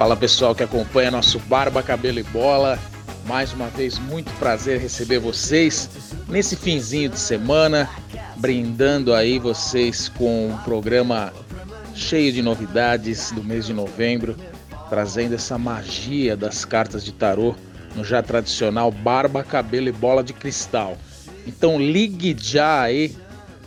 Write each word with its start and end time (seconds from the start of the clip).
Fala 0.00 0.16
pessoal 0.16 0.54
que 0.54 0.62
acompanha 0.62 1.10
nosso 1.10 1.38
Barba, 1.40 1.82
Cabelo 1.82 2.20
e 2.20 2.22
Bola. 2.22 2.78
Mais 3.26 3.52
uma 3.52 3.66
vez, 3.66 3.98
muito 3.98 4.32
prazer 4.38 4.80
receber 4.80 5.18
vocês 5.18 5.90
nesse 6.26 6.56
finzinho 6.56 7.10
de 7.10 7.18
semana, 7.18 7.86
brindando 8.36 9.12
aí 9.12 9.38
vocês 9.38 10.08
com 10.08 10.48
um 10.48 10.56
programa 10.64 11.34
cheio 11.94 12.32
de 12.32 12.40
novidades 12.40 13.30
do 13.32 13.44
mês 13.44 13.66
de 13.66 13.74
novembro, 13.74 14.34
trazendo 14.88 15.34
essa 15.34 15.58
magia 15.58 16.34
das 16.34 16.64
cartas 16.64 17.04
de 17.04 17.12
tarô 17.12 17.54
no 17.94 18.02
já 18.02 18.22
tradicional 18.22 18.90
Barba, 18.90 19.44
Cabelo 19.44 19.90
e 19.90 19.92
Bola 19.92 20.24
de 20.24 20.32
Cristal. 20.32 20.96
Então 21.46 21.78
ligue 21.78 22.34
já 22.40 22.80
aí 22.80 23.14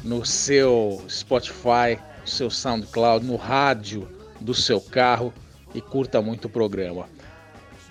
no 0.04 0.26
seu 0.26 1.00
Spotify, 1.08 2.00
no 2.22 2.28
seu 2.28 2.50
SoundCloud, 2.50 3.24
no 3.24 3.36
rádio 3.36 4.10
do 4.42 4.56
seu 4.56 4.82
carro 4.82 5.32
e 5.74 5.82
curta 5.82 6.22
muito 6.22 6.46
o 6.46 6.50
programa. 6.50 7.08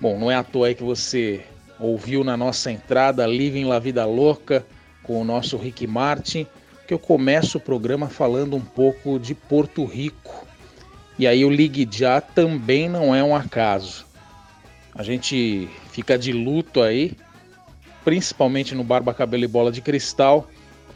Bom, 0.00 0.18
não 0.18 0.30
é 0.30 0.34
à 0.34 0.42
toa 0.42 0.74
que 0.74 0.82
você 0.82 1.44
ouviu 1.78 2.22
na 2.22 2.36
nossa 2.36 2.70
entrada 2.70 3.26
Living 3.26 3.64
La 3.64 3.78
Vida 3.78 4.04
Louca 4.04 4.64
com 5.02 5.20
o 5.20 5.24
nosso 5.24 5.56
Rick 5.56 5.86
Martin, 5.86 6.46
que 6.86 6.94
eu 6.94 6.98
começo 6.98 7.58
o 7.58 7.60
programa 7.60 8.08
falando 8.08 8.56
um 8.56 8.60
pouco 8.60 9.18
de 9.18 9.34
Porto 9.34 9.84
Rico. 9.84 10.46
E 11.18 11.26
aí 11.26 11.44
o 11.44 11.50
Ligue 11.50 11.88
Já 11.90 12.20
também 12.20 12.88
não 12.88 13.14
é 13.14 13.22
um 13.22 13.34
acaso. 13.34 14.06
A 14.94 15.02
gente 15.02 15.68
fica 15.90 16.18
de 16.18 16.32
luto 16.32 16.82
aí, 16.82 17.16
principalmente 18.04 18.74
no 18.74 18.84
Barba 18.84 19.14
Cabelo 19.14 19.44
e 19.44 19.48
Bola 19.48 19.72
de 19.72 19.80
Cristal, 19.80 20.48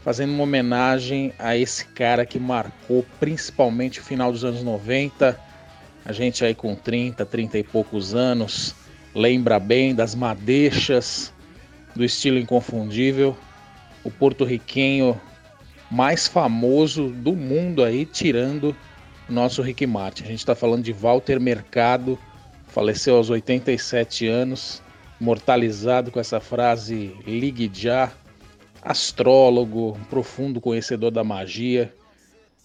fazendo 0.03 0.33
uma 0.33 0.43
homenagem 0.43 1.33
a 1.37 1.57
esse 1.57 1.85
cara 1.85 2.25
que 2.25 2.39
marcou 2.39 3.05
principalmente 3.19 3.99
o 3.99 4.03
final 4.03 4.31
dos 4.31 4.45
anos 4.45 4.63
90, 4.63 5.39
a 6.07 6.13
gente 6.13 6.45
aí 6.45 6.55
com 6.55 6.73
30, 6.73 7.25
30 7.25 7.57
e 7.57 7.63
poucos 7.63 8.15
anos, 8.15 8.73
lembra 9.13 9.59
bem 9.59 9.93
das 9.93 10.15
madeixas, 10.15 11.33
do 11.93 12.05
estilo 12.05 12.39
inconfundível, 12.39 13.35
o 14.05 14.09
porto-riquenho 14.09 15.19
mais 15.91 16.25
famoso 16.25 17.09
do 17.09 17.33
mundo 17.33 17.83
aí, 17.83 18.05
tirando 18.05 18.73
nosso 19.27 19.61
Rick 19.61 19.85
Martin. 19.85 20.23
A 20.23 20.27
gente 20.27 20.39
está 20.39 20.55
falando 20.55 20.81
de 20.81 20.93
Walter 20.93 21.41
Mercado, 21.41 22.17
faleceu 22.69 23.17
aos 23.17 23.29
87 23.29 24.27
anos, 24.27 24.81
mortalizado 25.19 26.09
com 26.09 26.21
essa 26.21 26.39
frase 26.39 27.17
ligue 27.25 27.69
já, 27.73 28.13
astrólogo, 28.81 29.97
um 29.99 30.03
profundo 30.05 30.61
conhecedor 30.61 31.11
da 31.11 31.25
magia, 31.25 31.93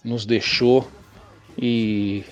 nos 0.04 0.24
deixou 0.24 0.88
e 1.58 2.22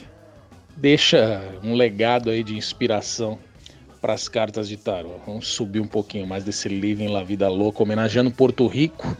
deixa 0.80 1.42
um 1.62 1.74
legado 1.74 2.30
aí 2.30 2.42
de 2.42 2.56
inspiração 2.56 3.38
para 4.00 4.14
as 4.14 4.28
cartas 4.28 4.66
de 4.66 4.78
tarô. 4.78 5.20
Vamos 5.26 5.48
subir 5.48 5.78
um 5.78 5.86
pouquinho 5.86 6.26
mais 6.26 6.42
desse 6.42 6.68
em 7.02 7.08
La 7.08 7.22
Vida 7.22 7.48
Louca, 7.50 7.82
homenageando 7.82 8.30
Porto 8.30 8.66
Rico, 8.66 9.14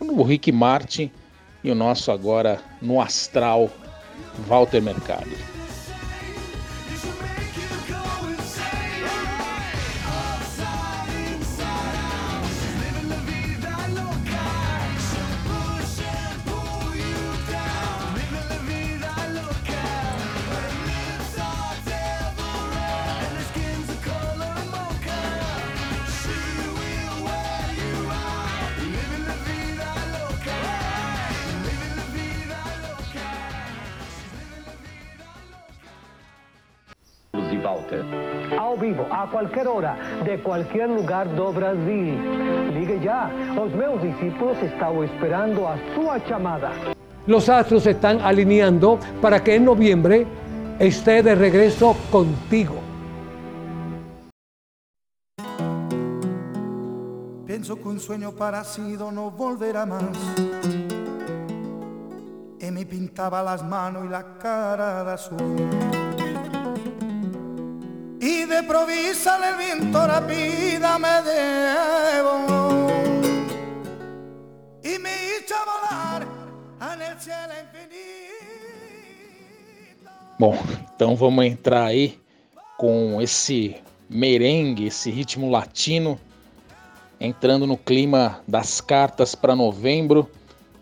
o 0.00 0.22
Rick 0.24 0.50
Martin 0.50 1.10
e 1.62 1.70
o 1.70 1.74
nosso 1.74 2.10
agora 2.10 2.60
no 2.82 3.00
astral, 3.00 3.70
Walter 4.48 4.82
Mercado. 4.82 5.30
A 39.24 39.30
qualquer 39.30 39.66
hora, 39.66 39.96
de 40.24 40.38
qualquer 40.38 40.88
lugar 40.88 41.26
do 41.28 41.52
Brasil. 41.52 42.14
Ligue 42.72 43.00
já, 43.02 43.30
os 43.56 43.72
meus 43.72 44.00
discípulos 44.02 44.56
estão 44.62 45.02
esperando 45.02 45.66
a 45.66 45.76
sua 45.94 46.20
chamada. 46.20 46.70
Los 47.26 47.48
astros 47.48 47.84
se 47.84 47.92
están 47.92 48.20
alineando 48.20 48.98
para 49.22 49.42
que 49.42 49.54
en 49.54 49.64
noviembre 49.64 50.26
esté 50.78 51.22
de 51.22 51.34
regreso 51.34 51.96
contigo. 52.10 52.76
Pienso 57.46 57.76
que 57.76 57.88
un 57.88 58.00
sueño 58.00 58.32
parecido 58.32 59.10
no 59.10 59.30
volverá 59.30 59.86
más. 59.86 60.02
Y 62.60 62.70
me 62.70 62.84
pintaba 62.84 63.42
las 63.42 63.64
manos 63.64 64.04
y 64.04 64.08
la 64.08 64.36
cara 64.38 65.04
de 65.04 65.12
azul. 65.12 65.93
De 68.46 68.62
provisa 68.62 69.36
el 69.36 69.56
viento 69.56 70.06
rápida 70.06 70.98
me 70.98 71.22
debo 71.22 72.46
y 74.82 74.98
me 74.98 75.10
a 75.50 75.64
volar 75.64 76.26
el 77.00 77.20
cielo 77.20 77.52
infinito. 77.62 78.04
Bom, 80.38 80.56
então 80.94 81.16
vamos 81.16 81.44
entrar 81.46 81.86
aí 81.86 82.18
com 82.76 83.20
esse 83.22 83.76
merengue, 84.10 84.86
esse 84.86 85.10
ritmo 85.10 85.50
latino, 85.50 86.18
entrando 87.20 87.66
no 87.66 87.78
clima 87.78 88.40
das 88.46 88.80
cartas 88.80 89.34
para 89.34 89.56
novembro. 89.56 90.30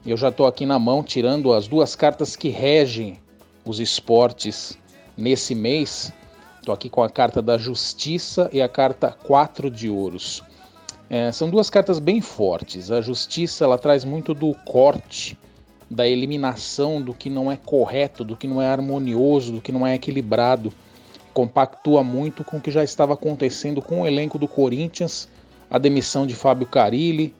Eu 0.04 0.16
já 0.16 0.30
estou 0.30 0.46
aqui 0.46 0.66
na 0.66 0.78
mão 0.78 1.02
tirando 1.02 1.52
as 1.52 1.68
duas 1.68 1.94
cartas 1.94 2.34
que 2.34 2.48
regem 2.48 3.20
os 3.64 3.78
esportes 3.78 4.76
nesse 5.16 5.54
mês. 5.54 6.12
Estou 6.62 6.72
aqui 6.72 6.88
com 6.88 7.02
a 7.02 7.10
carta 7.10 7.42
da 7.42 7.58
Justiça 7.58 8.48
e 8.52 8.62
a 8.62 8.68
carta 8.68 9.10
4 9.24 9.68
de 9.68 9.90
Ouros. 9.90 10.44
É, 11.10 11.32
são 11.32 11.50
duas 11.50 11.68
cartas 11.68 11.98
bem 11.98 12.20
fortes. 12.20 12.88
A 12.88 13.00
Justiça 13.00 13.64
ela 13.64 13.76
traz 13.76 14.04
muito 14.04 14.32
do 14.32 14.54
corte, 14.64 15.36
da 15.90 16.06
eliminação 16.06 17.02
do 17.02 17.12
que 17.12 17.28
não 17.28 17.50
é 17.50 17.56
correto, 17.56 18.22
do 18.22 18.36
que 18.36 18.46
não 18.46 18.62
é 18.62 18.68
harmonioso, 18.68 19.54
do 19.54 19.60
que 19.60 19.72
não 19.72 19.84
é 19.84 19.96
equilibrado. 19.96 20.72
Compactua 21.34 22.04
muito 22.04 22.44
com 22.44 22.58
o 22.58 22.60
que 22.60 22.70
já 22.70 22.84
estava 22.84 23.14
acontecendo 23.14 23.82
com 23.82 24.02
o 24.02 24.06
elenco 24.06 24.38
do 24.38 24.46
Corinthians, 24.46 25.28
a 25.68 25.78
demissão 25.78 26.28
de 26.28 26.36
Fábio 26.36 26.68
Carilli, 26.68 27.34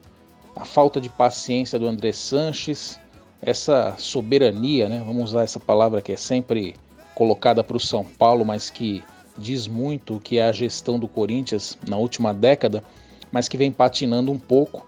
a 0.53 0.65
falta 0.65 0.99
de 0.99 1.07
paciência 1.07 1.79
do 1.79 1.87
André 1.87 2.11
Sanches, 2.11 2.99
essa 3.41 3.95
soberania, 3.97 4.89
né? 4.89 5.01
Vamos 5.07 5.29
usar 5.29 5.43
essa 5.43 5.61
palavra 5.61 6.01
que 6.01 6.11
é 6.11 6.17
sempre 6.17 6.75
colocada 7.15 7.63
para 7.63 7.77
o 7.77 7.79
São 7.79 8.03
Paulo, 8.03 8.43
mas 8.43 8.69
que 8.69 9.01
diz 9.37 9.67
muito 9.67 10.15
o 10.15 10.19
que 10.19 10.37
é 10.37 10.47
a 10.47 10.51
gestão 10.51 10.99
do 10.99 11.07
Corinthians 11.07 11.77
na 11.87 11.97
última 11.97 12.33
década, 12.33 12.83
mas 13.31 13.47
que 13.47 13.57
vem 13.57 13.71
patinando 13.71 14.31
um 14.31 14.39
pouco. 14.39 14.87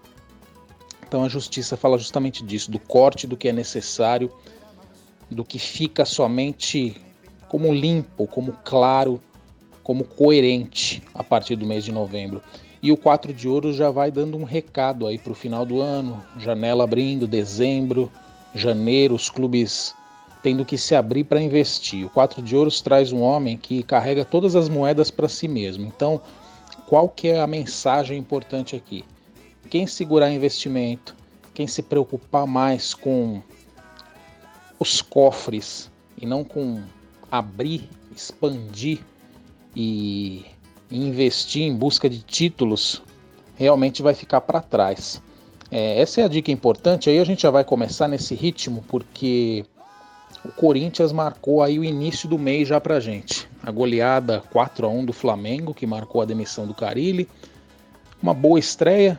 Então 1.06 1.24
a 1.24 1.28
justiça 1.28 1.76
fala 1.76 1.98
justamente 1.98 2.44
disso, 2.44 2.70
do 2.70 2.78
corte 2.78 3.26
do 3.26 3.36
que 3.36 3.48
é 3.48 3.52
necessário, 3.52 4.30
do 5.30 5.44
que 5.44 5.58
fica 5.58 6.04
somente 6.04 6.96
como 7.48 7.72
limpo, 7.72 8.26
como 8.26 8.52
claro, 8.64 9.20
como 9.82 10.04
coerente 10.04 11.02
a 11.14 11.22
partir 11.22 11.56
do 11.56 11.66
mês 11.66 11.84
de 11.84 11.92
novembro. 11.92 12.42
E 12.82 12.92
o 12.92 12.96
4 12.96 13.32
de 13.32 13.48
ouro 13.48 13.72
já 13.72 13.90
vai 13.90 14.10
dando 14.10 14.36
um 14.36 14.44
recado 14.44 15.06
aí 15.06 15.18
para 15.18 15.32
o 15.32 15.34
final 15.34 15.64
do 15.64 15.80
ano, 15.80 16.22
janela 16.38 16.84
abrindo, 16.84 17.26
dezembro, 17.26 18.10
janeiro, 18.54 19.14
os 19.14 19.28
clubes 19.30 19.94
tendo 20.46 20.64
que 20.64 20.78
se 20.78 20.94
abrir 20.94 21.24
para 21.24 21.42
investir. 21.42 22.06
O 22.06 22.10
4 22.10 22.40
de 22.40 22.54
ouros 22.54 22.80
traz 22.80 23.10
um 23.10 23.20
homem 23.20 23.56
que 23.56 23.82
carrega 23.82 24.24
todas 24.24 24.54
as 24.54 24.68
moedas 24.68 25.10
para 25.10 25.28
si 25.28 25.48
mesmo. 25.48 25.84
Então, 25.84 26.20
qual 26.86 27.08
que 27.08 27.26
é 27.26 27.40
a 27.40 27.48
mensagem 27.48 28.16
importante 28.16 28.76
aqui? 28.76 29.04
Quem 29.68 29.88
segurar 29.88 30.30
investimento, 30.30 31.16
quem 31.52 31.66
se 31.66 31.82
preocupar 31.82 32.46
mais 32.46 32.94
com 32.94 33.42
os 34.78 35.02
cofres 35.02 35.90
e 36.16 36.24
não 36.24 36.44
com 36.44 36.80
abrir, 37.28 37.90
expandir 38.14 39.00
e 39.74 40.46
investir 40.88 41.64
em 41.64 41.74
busca 41.74 42.08
de 42.08 42.22
títulos, 42.22 43.02
realmente 43.56 44.00
vai 44.00 44.14
ficar 44.14 44.42
para 44.42 44.60
trás. 44.60 45.20
É, 45.72 46.00
essa 46.00 46.20
é 46.20 46.24
a 46.24 46.28
dica 46.28 46.52
importante. 46.52 47.10
Aí 47.10 47.18
a 47.18 47.24
gente 47.24 47.42
já 47.42 47.50
vai 47.50 47.64
começar 47.64 48.06
nesse 48.06 48.32
ritmo, 48.32 48.84
porque 48.86 49.64
o 50.44 50.52
Corinthians 50.52 51.12
marcou 51.12 51.62
aí 51.62 51.78
o 51.78 51.84
início 51.84 52.28
do 52.28 52.38
mês 52.38 52.68
já 52.68 52.80
pra 52.80 53.00
gente. 53.00 53.48
A 53.62 53.70
goleada 53.70 54.42
4 54.52 54.86
a 54.86 54.90
1 54.90 55.04
do 55.04 55.12
Flamengo, 55.12 55.74
que 55.74 55.86
marcou 55.86 56.20
a 56.20 56.24
demissão 56.24 56.66
do 56.66 56.74
Carilli. 56.74 57.28
Uma 58.22 58.34
boa 58.34 58.58
estreia 58.58 59.18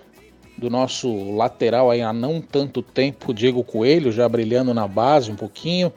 do 0.58 0.70
nosso 0.70 1.32
lateral 1.36 1.92
aí 1.92 2.02
há 2.02 2.12
não 2.12 2.42
tanto 2.42 2.82
tempo, 2.82 3.34
Diego 3.34 3.64
Coelho, 3.64 4.12
já 4.12 4.28
brilhando 4.28 4.74
na 4.74 4.88
base 4.88 5.32
um 5.32 5.36
pouquinho. 5.36 5.92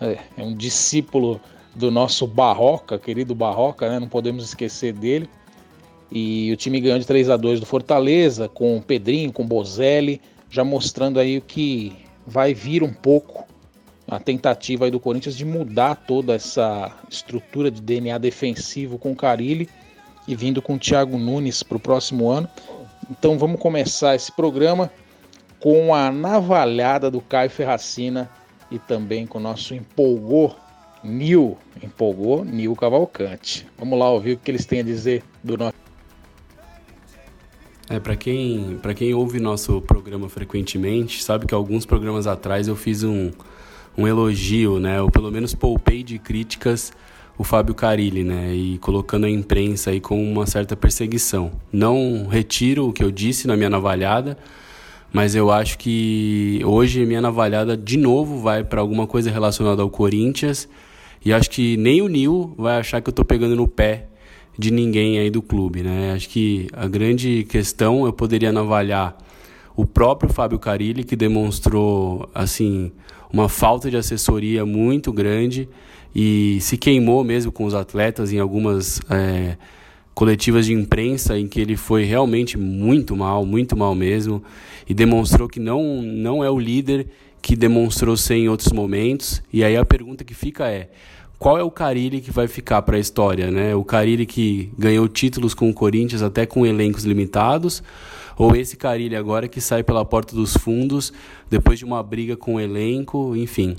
É, 0.00 0.18
é 0.36 0.42
um 0.42 0.54
discípulo 0.54 1.40
do 1.74 1.90
nosso 1.90 2.26
Barroca, 2.26 2.98
querido 2.98 3.34
Barroca, 3.34 3.88
né? 3.88 4.00
Não 4.00 4.08
podemos 4.08 4.44
esquecer 4.44 4.92
dele. 4.92 5.28
E 6.10 6.52
o 6.52 6.56
time 6.56 6.80
ganhou 6.80 6.98
de 6.98 7.06
3 7.06 7.30
a 7.30 7.36
2 7.36 7.60
do 7.60 7.66
Fortaleza, 7.66 8.48
com 8.48 8.76
o 8.76 8.82
Pedrinho, 8.82 9.32
com 9.32 9.42
o 9.42 9.46
Bozelli, 9.46 10.20
já 10.50 10.62
mostrando 10.62 11.18
aí 11.18 11.38
o 11.38 11.42
que 11.42 11.96
vai 12.26 12.52
vir 12.52 12.82
um 12.82 12.92
pouco 12.92 13.46
a 14.12 14.20
tentativa 14.20 14.90
do 14.90 15.00
Corinthians 15.00 15.34
de 15.34 15.42
mudar 15.42 15.94
toda 15.94 16.34
essa 16.34 16.94
estrutura 17.08 17.70
de 17.70 17.80
DNA 17.80 18.18
defensivo 18.18 18.98
com 18.98 19.12
o 19.12 19.16
Carilli 19.16 19.70
e 20.28 20.36
vindo 20.36 20.60
com 20.60 20.74
o 20.74 20.78
Thiago 20.78 21.16
Nunes 21.16 21.62
para 21.62 21.78
o 21.78 21.80
próximo 21.80 22.28
ano. 22.28 22.46
Então 23.10 23.38
vamos 23.38 23.58
começar 23.58 24.14
esse 24.14 24.30
programa 24.30 24.92
com 25.58 25.94
a 25.94 26.12
navalhada 26.12 27.10
do 27.10 27.22
Caio 27.22 27.48
Ferracina 27.48 28.30
e 28.70 28.78
também 28.78 29.26
com 29.26 29.38
o 29.38 29.40
nosso 29.40 29.74
empolgou 29.74 30.54
Nil, 31.02 31.56
empolgou 31.82 32.44
Nil 32.44 32.76
Cavalcante. 32.76 33.66
Vamos 33.78 33.98
lá 33.98 34.10
ouvir 34.10 34.34
o 34.34 34.36
que 34.36 34.50
eles 34.50 34.66
têm 34.66 34.80
a 34.80 34.84
dizer 34.84 35.24
do 35.42 35.56
nosso 35.56 35.82
é, 37.88 37.98
para 37.98 38.14
quem, 38.14 38.78
quem 38.94 39.12
ouve 39.12 39.40
nosso 39.40 39.80
programa 39.80 40.28
frequentemente, 40.28 41.22
sabe 41.22 41.46
que 41.46 41.54
alguns 41.54 41.84
programas 41.84 42.26
atrás 42.26 42.68
eu 42.68 42.76
fiz 42.76 43.02
um, 43.02 43.30
um 43.96 44.06
elogio, 44.06 44.78
né? 44.78 45.00
Ou 45.00 45.10
pelo 45.10 45.30
menos 45.30 45.54
poupei 45.54 46.02
de 46.02 46.18
críticas 46.18 46.92
o 47.36 47.44
Fábio 47.44 47.74
Carilli, 47.74 48.22
né? 48.22 48.54
E 48.54 48.78
colocando 48.78 49.26
a 49.26 49.30
imprensa 49.30 49.90
aí 49.90 50.00
com 50.00 50.22
uma 50.22 50.46
certa 50.46 50.76
perseguição. 50.76 51.50
Não 51.72 52.26
retiro 52.28 52.88
o 52.88 52.92
que 52.92 53.02
eu 53.02 53.10
disse 53.10 53.46
na 53.46 53.56
minha 53.56 53.70
navalhada, 53.70 54.36
mas 55.12 55.34
eu 55.34 55.50
acho 55.50 55.78
que 55.78 56.60
hoje 56.64 57.04
minha 57.04 57.20
navalhada 57.20 57.76
de 57.76 57.96
novo 57.96 58.38
vai 58.38 58.64
para 58.64 58.80
alguma 58.80 59.06
coisa 59.06 59.30
relacionada 59.30 59.82
ao 59.82 59.90
Corinthians. 59.90 60.68
E 61.24 61.32
acho 61.32 61.50
que 61.50 61.76
nem 61.76 62.02
o 62.02 62.08
Nil 62.08 62.54
vai 62.56 62.78
achar 62.78 63.00
que 63.00 63.08
eu 63.08 63.12
estou 63.12 63.24
pegando 63.24 63.54
no 63.54 63.68
pé 63.68 64.06
de 64.58 64.70
ninguém 64.70 65.18
aí 65.18 65.30
do 65.30 65.40
clube, 65.40 65.82
né? 65.82 66.12
Acho 66.14 66.28
que 66.28 66.66
a 66.72 66.86
grande 66.86 67.44
questão 67.48 68.04
eu 68.06 68.12
poderia 68.12 68.52
navalhar 68.52 69.16
o 69.76 69.86
próprio 69.86 70.32
Fábio 70.32 70.58
Carilli 70.58 71.04
que 71.04 71.16
demonstrou 71.16 72.28
assim 72.34 72.92
uma 73.32 73.48
falta 73.48 73.90
de 73.90 73.96
assessoria 73.96 74.66
muito 74.66 75.12
grande 75.12 75.68
e 76.14 76.58
se 76.60 76.76
queimou 76.76 77.24
mesmo 77.24 77.50
com 77.50 77.64
os 77.64 77.74
atletas 77.74 78.32
em 78.32 78.38
algumas 78.38 79.00
é, 79.08 79.56
coletivas 80.14 80.66
de 80.66 80.74
imprensa 80.74 81.38
em 81.38 81.48
que 81.48 81.60
ele 81.60 81.76
foi 81.76 82.04
realmente 82.04 82.58
muito 82.58 83.16
mal, 83.16 83.46
muito 83.46 83.76
mal 83.76 83.94
mesmo 83.94 84.42
e 84.88 84.92
demonstrou 84.92 85.48
que 85.48 85.58
não 85.58 86.02
não 86.02 86.44
é 86.44 86.50
o 86.50 86.58
líder 86.58 87.06
que 87.40 87.56
demonstrou 87.56 88.16
ser 88.16 88.36
em 88.36 88.48
outros 88.48 88.72
momentos. 88.72 89.42
E 89.52 89.64
aí 89.64 89.76
a 89.76 89.84
pergunta 89.84 90.22
que 90.22 90.32
fica 90.32 90.68
é 90.68 90.88
qual 91.38 91.58
é 91.58 91.62
o 91.62 91.70
Carilli 91.72 92.20
que 92.20 92.30
vai 92.30 92.46
ficar 92.46 92.82
para 92.82 92.96
a 92.96 93.00
história, 93.00 93.50
né? 93.50 93.74
O 93.74 93.82
Carilli 93.82 94.24
que 94.24 94.70
ganhou 94.78 95.08
títulos 95.08 95.54
com 95.54 95.68
o 95.68 95.74
Corinthians 95.74 96.22
até 96.22 96.46
com 96.46 96.64
elencos 96.64 97.04
limitados, 97.04 97.82
ou 98.36 98.56
esse 98.56 98.76
Carilli 98.76 99.16
agora 99.16 99.48
que 99.48 99.60
sai 99.60 99.82
pela 99.82 100.04
porta 100.04 100.34
dos 100.34 100.56
fundos 100.56 101.12
depois 101.50 101.78
de 101.78 101.84
uma 101.84 102.02
briga 102.02 102.36
com 102.36 102.54
o 102.54 102.60
elenco, 102.60 103.36
enfim. 103.36 103.76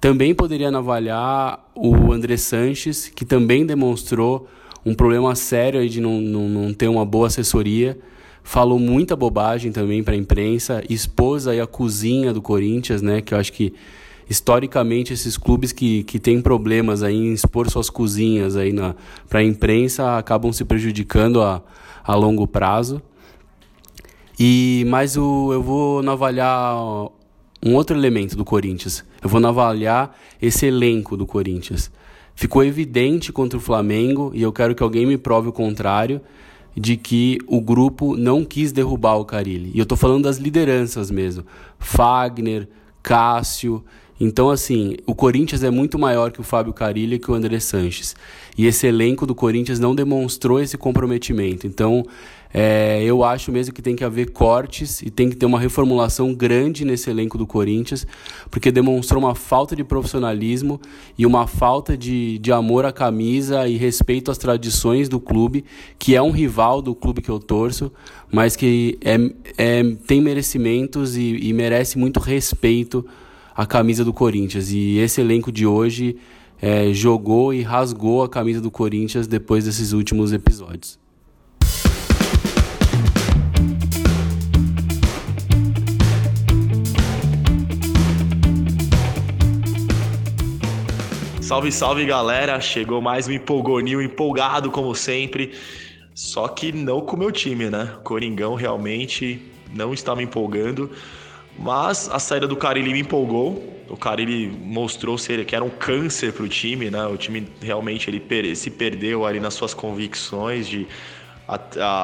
Também 0.00 0.34
poderia 0.34 0.70
navalhar 0.70 1.62
o 1.74 2.12
André 2.12 2.36
Sanches, 2.36 3.08
que 3.08 3.24
também 3.24 3.66
demonstrou 3.66 4.48
um 4.84 4.94
problema 4.94 5.34
sério 5.34 5.86
de 5.88 6.00
não, 6.00 6.20
não, 6.20 6.48
não 6.48 6.72
ter 6.72 6.88
uma 6.88 7.04
boa 7.04 7.26
assessoria. 7.26 7.98
Falou 8.42 8.78
muita 8.78 9.14
bobagem 9.14 9.70
também 9.70 10.02
para 10.02 10.14
a 10.14 10.16
imprensa, 10.16 10.82
expôs 10.88 11.46
aí 11.46 11.60
a 11.60 11.66
cozinha 11.66 12.32
do 12.32 12.40
Corinthians, 12.40 13.02
né? 13.02 13.20
Que 13.20 13.34
eu 13.34 13.38
acho 13.38 13.52
que 13.52 13.74
historicamente 14.28 15.12
esses 15.12 15.36
clubes 15.36 15.72
que, 15.72 16.04
que 16.04 16.18
têm 16.18 16.40
problemas 16.40 17.02
aí 17.02 17.16
em 17.16 17.32
expor 17.32 17.68
suas 17.68 17.90
cozinhas 17.90 18.56
aí 18.56 18.72
para 19.28 19.40
a 19.40 19.44
imprensa 19.44 20.16
acabam 20.16 20.52
se 20.52 20.64
prejudicando 20.64 21.42
a, 21.42 21.62
a 22.02 22.14
longo 22.14 22.46
prazo. 22.46 23.02
E 24.42 24.86
mas 24.88 25.18
o, 25.18 25.52
eu 25.52 25.62
vou 25.62 26.02
navalhar 26.02 26.74
um 27.62 27.74
outro 27.74 27.94
elemento 27.94 28.34
do 28.34 28.42
Corinthians. 28.42 29.04
Eu 29.22 29.28
vou 29.28 29.38
navalhar 29.38 30.16
esse 30.40 30.64
elenco 30.64 31.14
do 31.14 31.26
Corinthians. 31.26 31.90
Ficou 32.34 32.64
evidente 32.64 33.34
contra 33.34 33.58
o 33.58 33.60
Flamengo 33.60 34.32
e 34.34 34.40
eu 34.40 34.50
quero 34.50 34.74
que 34.74 34.82
alguém 34.82 35.04
me 35.04 35.18
prove 35.18 35.50
o 35.50 35.52
contrário 35.52 36.22
de 36.74 36.96
que 36.96 37.36
o 37.46 37.60
grupo 37.60 38.16
não 38.16 38.42
quis 38.42 38.72
derrubar 38.72 39.16
o 39.16 39.26
Carilli. 39.26 39.72
E 39.74 39.78
eu 39.78 39.82
estou 39.82 39.98
falando 39.98 40.24
das 40.24 40.38
lideranças 40.38 41.10
mesmo. 41.10 41.44
Fagner, 41.78 42.66
Cássio, 43.02 43.84
então, 44.20 44.50
assim, 44.50 44.96
o 45.06 45.14
Corinthians 45.14 45.62
é 45.62 45.70
muito 45.70 45.98
maior 45.98 46.30
que 46.30 46.42
o 46.42 46.44
Fábio 46.44 46.74
Carilli 46.74 47.16
e 47.16 47.18
que 47.18 47.30
o 47.30 47.34
André 47.34 47.58
Sanches. 47.58 48.14
E 48.56 48.66
esse 48.66 48.86
elenco 48.86 49.24
do 49.24 49.34
Corinthians 49.34 49.80
não 49.80 49.94
demonstrou 49.94 50.60
esse 50.60 50.76
comprometimento. 50.76 51.66
Então, 51.66 52.04
é, 52.52 53.02
eu 53.02 53.24
acho 53.24 53.50
mesmo 53.50 53.72
que 53.72 53.80
tem 53.80 53.96
que 53.96 54.04
haver 54.04 54.30
cortes 54.30 55.00
e 55.00 55.08
tem 55.08 55.30
que 55.30 55.36
ter 55.36 55.46
uma 55.46 55.58
reformulação 55.58 56.34
grande 56.34 56.84
nesse 56.84 57.08
elenco 57.08 57.38
do 57.38 57.46
Corinthians, 57.46 58.06
porque 58.50 58.70
demonstrou 58.70 59.22
uma 59.22 59.34
falta 59.34 59.74
de 59.74 59.84
profissionalismo 59.84 60.78
e 61.16 61.24
uma 61.24 61.46
falta 61.46 61.96
de, 61.96 62.38
de 62.40 62.52
amor 62.52 62.84
à 62.84 62.92
camisa 62.92 63.66
e 63.66 63.78
respeito 63.78 64.30
às 64.30 64.36
tradições 64.36 65.08
do 65.08 65.18
clube, 65.18 65.64
que 65.98 66.14
é 66.14 66.20
um 66.20 66.30
rival 66.30 66.82
do 66.82 66.94
clube 66.94 67.22
que 67.22 67.30
eu 67.30 67.38
torço, 67.38 67.90
mas 68.30 68.54
que 68.54 68.98
é, 69.00 69.16
é 69.56 69.82
tem 70.06 70.20
merecimentos 70.20 71.16
e, 71.16 71.38
e 71.40 71.52
merece 71.54 71.96
muito 71.96 72.20
respeito 72.20 73.06
a 73.54 73.66
camisa 73.66 74.04
do 74.04 74.12
Corinthians. 74.12 74.70
E 74.70 74.98
esse 74.98 75.20
elenco 75.20 75.50
de 75.50 75.66
hoje 75.66 76.16
é, 76.60 76.92
jogou 76.92 77.52
e 77.54 77.62
rasgou 77.62 78.22
a 78.22 78.28
camisa 78.28 78.60
do 78.60 78.70
Corinthians 78.70 79.26
depois 79.26 79.64
desses 79.64 79.92
últimos 79.92 80.32
episódios. 80.32 80.98
Salve, 91.50 91.72
salve 91.72 92.04
galera! 92.04 92.60
Chegou 92.60 93.02
mais 93.02 93.26
um 93.26 93.32
empolgonil 93.32 94.00
empolgado 94.00 94.70
como 94.70 94.94
sempre. 94.94 95.52
Só 96.14 96.46
que 96.46 96.70
não 96.70 97.00
com 97.00 97.16
o 97.16 97.18
meu 97.18 97.32
time, 97.32 97.68
né? 97.68 97.96
Coringão 98.04 98.54
realmente 98.54 99.42
não 99.74 99.92
está 99.92 100.14
me 100.14 100.22
empolgando. 100.22 100.90
Mas 101.58 102.08
a 102.08 102.18
saída 102.18 102.46
do 102.46 102.56
Carilli 102.56 102.92
me 102.92 103.00
empolgou. 103.00 103.80
O 103.88 103.96
Carilli 103.96 104.46
mostrou 104.46 105.18
ser 105.18 105.44
que 105.44 105.54
era 105.54 105.64
um 105.64 105.70
câncer 105.70 106.32
para 106.32 106.44
o 106.44 106.48
time, 106.48 106.90
né? 106.90 107.04
O 107.06 107.16
time 107.16 107.46
realmente 107.60 108.08
ele 108.08 108.54
se 108.54 108.70
perdeu 108.70 109.26
ali 109.26 109.40
nas 109.40 109.54
suas 109.54 109.74
convicções 109.74 110.68
de 110.68 110.86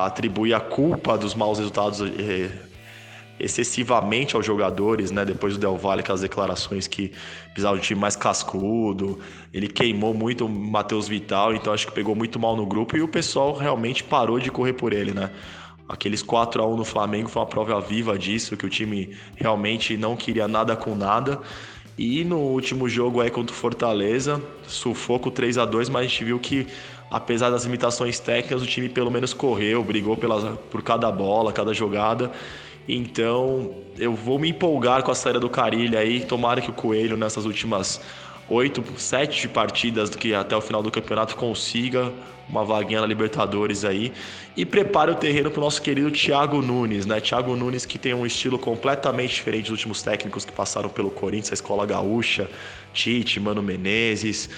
atribuir 0.04 0.54
a 0.54 0.60
culpa 0.60 1.16
dos 1.16 1.34
maus 1.34 1.58
resultados 1.58 2.00
eh, 2.00 2.50
excessivamente 3.38 4.34
aos 4.34 4.44
jogadores, 4.44 5.10
né? 5.10 5.24
Depois 5.24 5.54
do 5.54 5.60
Del 5.60 5.76
Valle, 5.76 6.00
aquelas 6.00 6.22
declarações 6.22 6.88
que 6.88 7.12
precisava 7.52 7.76
de 7.76 7.82
um 7.82 7.84
time 7.84 8.00
mais 8.00 8.16
cascudo, 8.16 9.20
ele 9.52 9.68
queimou 9.68 10.14
muito 10.14 10.46
o 10.46 10.48
Matheus 10.48 11.06
Vital, 11.06 11.54
então 11.54 11.72
acho 11.72 11.86
que 11.86 11.92
pegou 11.92 12.14
muito 12.14 12.38
mal 12.40 12.56
no 12.56 12.66
grupo 12.66 12.96
e 12.96 13.02
o 13.02 13.08
pessoal 13.08 13.54
realmente 13.54 14.02
parou 14.02 14.40
de 14.40 14.50
correr 14.50 14.72
por 14.72 14.92
ele, 14.92 15.12
né? 15.12 15.30
Aqueles 15.88 16.22
4 16.22 16.62
a 16.62 16.66
1 16.66 16.76
no 16.76 16.84
Flamengo 16.84 17.28
foi 17.28 17.40
uma 17.40 17.48
prova 17.48 17.80
viva 17.80 18.18
disso, 18.18 18.56
que 18.56 18.66
o 18.66 18.68
time 18.70 19.16
realmente 19.36 19.96
não 19.96 20.16
queria 20.16 20.48
nada 20.48 20.74
com 20.74 20.94
nada. 20.94 21.40
E 21.96 22.24
no 22.24 22.38
último 22.38 22.88
jogo 22.88 23.20
aí 23.20 23.30
contra 23.30 23.54
o 23.54 23.58
Fortaleza, 23.58 24.42
sufoco 24.66 25.30
3 25.30 25.58
a 25.58 25.64
2 25.64 25.88
mas 25.88 26.04
a 26.04 26.08
gente 26.08 26.24
viu 26.24 26.38
que 26.38 26.66
apesar 27.10 27.50
das 27.50 27.64
limitações 27.64 28.18
técnicas, 28.18 28.62
o 28.62 28.66
time 28.66 28.88
pelo 28.88 29.10
menos 29.10 29.32
correu, 29.32 29.82
brigou 29.82 30.16
pela, 30.16 30.56
por 30.70 30.82
cada 30.82 31.10
bola, 31.10 31.52
cada 31.52 31.72
jogada. 31.72 32.30
Então, 32.88 33.74
eu 33.98 34.14
vou 34.14 34.38
me 34.38 34.50
empolgar 34.50 35.02
com 35.02 35.10
a 35.10 35.14
saída 35.14 35.40
do 35.40 35.48
Carilho 35.48 35.98
aí. 35.98 36.20
Tomara 36.20 36.60
que 36.60 36.70
o 36.70 36.72
Coelho 36.72 37.16
nessas 37.16 37.44
últimas 37.44 38.00
oito, 38.48 38.84
sete 38.96 39.48
partidas 39.48 40.10
que 40.10 40.34
até 40.34 40.56
o 40.56 40.60
final 40.60 40.82
do 40.82 40.90
campeonato 40.90 41.36
consiga 41.36 42.12
uma 42.48 42.64
vaguinha 42.64 43.00
na 43.00 43.06
Libertadores 43.06 43.84
aí 43.84 44.12
e 44.56 44.64
prepare 44.64 45.10
o 45.10 45.14
terreno 45.14 45.50
para 45.50 45.58
o 45.58 45.64
nosso 45.64 45.82
querido 45.82 46.10
Thiago 46.10 46.62
Nunes, 46.62 47.04
né? 47.04 47.20
Thiago 47.20 47.56
Nunes 47.56 47.84
que 47.84 47.98
tem 47.98 48.14
um 48.14 48.24
estilo 48.24 48.58
completamente 48.58 49.34
diferente 49.34 49.62
dos 49.62 49.72
últimos 49.72 50.02
técnicos 50.02 50.44
que 50.44 50.52
passaram 50.52 50.88
pelo 50.88 51.10
Corinthians, 51.10 51.50
a 51.50 51.54
escola 51.54 51.84
gaúcha, 51.84 52.48
Tite, 52.92 53.40
Mano 53.40 53.62
Menezes, 53.62 54.48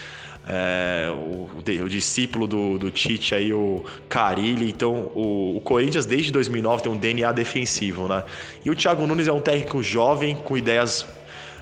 é, 0.47 1.11
o, 1.11 1.49
o, 1.57 1.89
discípulo 1.89 2.47
do, 2.47 2.79
do, 2.79 2.91
Tite 2.91 3.35
aí, 3.35 3.53
o 3.53 3.85
Carilli. 4.09 4.71
Então, 4.71 5.11
o, 5.15 5.57
o, 5.57 5.61
Corinthians 5.61 6.07
desde 6.07 6.33
2009 6.33 6.83
tem 6.83 6.93
um 6.93 6.97
DNA 6.97 7.33
defensivo, 7.33 8.09
né? 8.09 8.25
E 8.65 8.71
o 8.71 8.75
Thiago 8.75 9.07
Nunes 9.07 9.29
é 9.29 9.33
um 9.33 9.41
técnico 9.41 9.83
jovem 9.83 10.35
com 10.37 10.57
ideias 10.57 11.07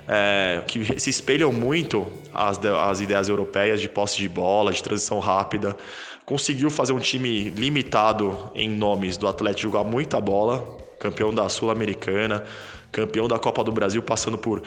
é, 0.08 0.62
que 0.66 1.00
se 1.00 1.10
espelham 1.10 1.52
muito 1.52 2.06
às, 2.32 2.58
às 2.64 3.00
ideias 3.00 3.28
europeias 3.28 3.80
de 3.80 3.88
posse 3.88 4.16
de 4.18 4.28
bola, 4.28 4.72
de 4.72 4.82
transição 4.82 5.18
rápida. 5.18 5.76
Conseguiu 6.25 6.70
fazer 6.70 6.92
um 6.92 6.98
time 6.98 7.50
limitado 7.50 8.50
em 8.54 8.68
nomes 8.68 9.16
do 9.16 9.28
Atlético 9.28 9.62
jogar 9.62 9.84
muita 9.84 10.20
bola, 10.20 10.66
campeão 10.98 11.32
da 11.32 11.48
Sul-Americana, 11.48 12.44
campeão 12.93 13.28
da 13.28 13.38
Copa 13.38 13.62
do 13.62 13.73
Brasil, 13.73 14.02
passando 14.02 14.38
por 14.38 14.62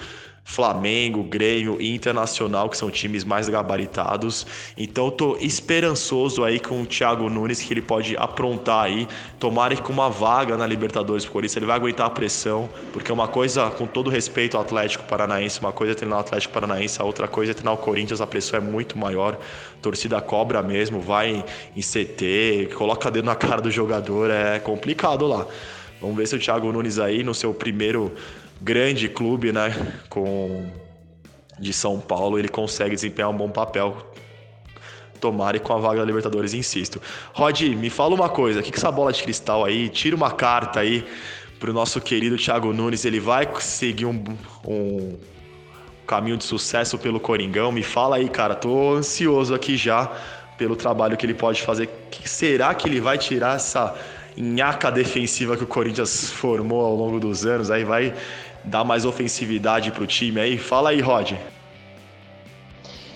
Flamengo, 0.50 1.22
Grêmio 1.24 1.80
e 1.80 1.94
Internacional, 1.94 2.70
que 2.70 2.76
são 2.76 2.90
times 2.90 3.24
mais 3.24 3.48
gabaritados. 3.48 4.48
Então 4.76 5.12
tô 5.12 5.38
esperançoso 5.38 6.44
aí 6.44 6.60
com 6.60 6.82
o 6.82 6.86
Thiago 6.88 7.30
Nunes 7.30 7.62
que 7.62 7.72
ele 7.72 7.84
pode 7.84 8.18
aprontar 8.18 8.86
aí, 8.86 9.08
tomara 9.40 9.76
que 9.76 9.82
com 9.84 9.94
uma 9.94 10.10
vaga 10.10 10.58
na 10.58 10.66
Libertadores 10.66 11.24
por 11.24 11.46
isso 11.46 11.60
ele 11.60 11.68
vai 11.68 11.76
aguentar 11.76 12.08
a 12.08 12.10
pressão, 12.10 12.68
porque 12.92 13.12
uma 13.12 13.28
coisa, 13.28 13.70
com 13.70 13.86
todo 13.86 14.10
respeito 14.10 14.58
ao 14.58 14.64
Atlético 14.64 15.04
Paranaense, 15.04 15.60
uma 15.60 15.72
coisa 15.72 15.94
é 15.94 15.96
treinar 15.96 16.18
o 16.18 16.22
Atlético 16.22 16.52
Paranaense, 16.52 17.00
a 17.00 17.06
outra 17.06 17.28
coisa 17.28 17.52
é 17.52 17.54
treinar 17.54 17.76
o 17.76 17.78
Corinthians, 17.78 18.20
a 18.20 18.26
pressão 18.26 18.58
é 18.58 18.62
muito 18.62 18.98
maior. 18.98 19.38
A 19.78 19.82
torcida 19.82 20.20
cobra 20.20 20.64
mesmo, 20.64 21.00
vai 21.00 21.46
em 21.76 21.82
CT, 21.82 22.72
coloca 22.76 23.12
dedo 23.12 23.26
na 23.26 23.36
cara 23.36 23.62
do 23.62 23.70
jogador, 23.70 24.32
é 24.32 24.58
complicado 24.60 25.28
lá. 25.28 25.46
Vamos 26.02 26.16
ver 26.16 26.28
se 26.28 26.36
o 26.36 26.40
Thiago 26.40 26.72
Nunes 26.72 26.98
aí 26.98 27.24
no 27.24 27.34
seu 27.34 27.54
primeiro 27.54 28.14
grande 28.62 29.10
clube, 29.10 29.52
né, 29.52 29.74
com 30.10 30.70
de 31.60 31.74
São 31.74 32.00
Paulo, 32.00 32.40
ele 32.40 32.48
consegue 32.48 32.96
desempenhar 32.96 33.30
um 33.30 33.36
bom 33.36 33.50
papel. 33.50 33.98
Tomara 35.20 35.58
e 35.58 35.60
com 35.60 35.74
a 35.74 35.78
vaga 35.78 36.00
da 36.00 36.06
Libertadores, 36.06 36.54
insisto. 36.54 37.02
Rod, 37.34 37.62
me 37.62 37.90
fala 37.90 38.16
uma 38.16 38.30
coisa, 38.30 38.62
o 38.62 38.64
que, 38.64 38.72
que 38.72 38.78
essa 38.78 38.90
bola 38.90 39.12
de 39.12 39.22
cristal 39.22 39.66
aí? 39.66 39.90
Tira 39.90 40.16
uma 40.16 40.32
carta 40.32 40.80
aí 40.80 41.06
pro 41.60 41.74
nosso 41.74 42.00
querido 42.00 42.38
Thiago 42.38 42.72
Nunes, 42.72 43.04
ele 43.04 43.20
vai 43.20 43.50
seguir 43.60 44.06
um, 44.06 44.24
um 44.66 45.18
caminho 46.08 46.38
de 46.38 46.46
sucesso 46.46 46.98
pelo 46.98 47.20
Coringão? 47.20 47.72
Me 47.72 47.84
fala 47.84 48.16
aí, 48.16 48.30
cara, 48.30 48.56
tô 48.56 48.96
ansioso 48.96 49.54
aqui 49.54 49.76
já 49.76 50.10
pelo 50.58 50.76
trabalho 50.76 51.18
que 51.18 51.26
ele 51.26 51.34
pode 51.34 51.62
fazer. 51.62 51.90
Que 52.10 52.28
será 52.28 52.74
que 52.74 52.88
ele 52.88 53.02
vai 53.02 53.18
tirar 53.18 53.58
essa 53.58 53.96
nhaca 54.38 54.92
defensiva 54.92 55.58
que 55.58 55.64
o 55.64 55.68
Corinthians 55.68 56.30
formou 56.32 56.86
ao 56.86 56.96
longo 56.96 57.20
dos 57.20 57.46
anos? 57.46 57.70
Aí 57.72 57.84
vai 57.84 58.14
dar 58.64 58.84
mais 58.84 59.06
ofensividade 59.06 59.92
para 59.92 60.04
o 60.04 60.08
time 60.08 60.40
aí? 60.40 60.58
Fala 60.58 60.90
aí, 60.90 61.02
Rod. 61.02 61.34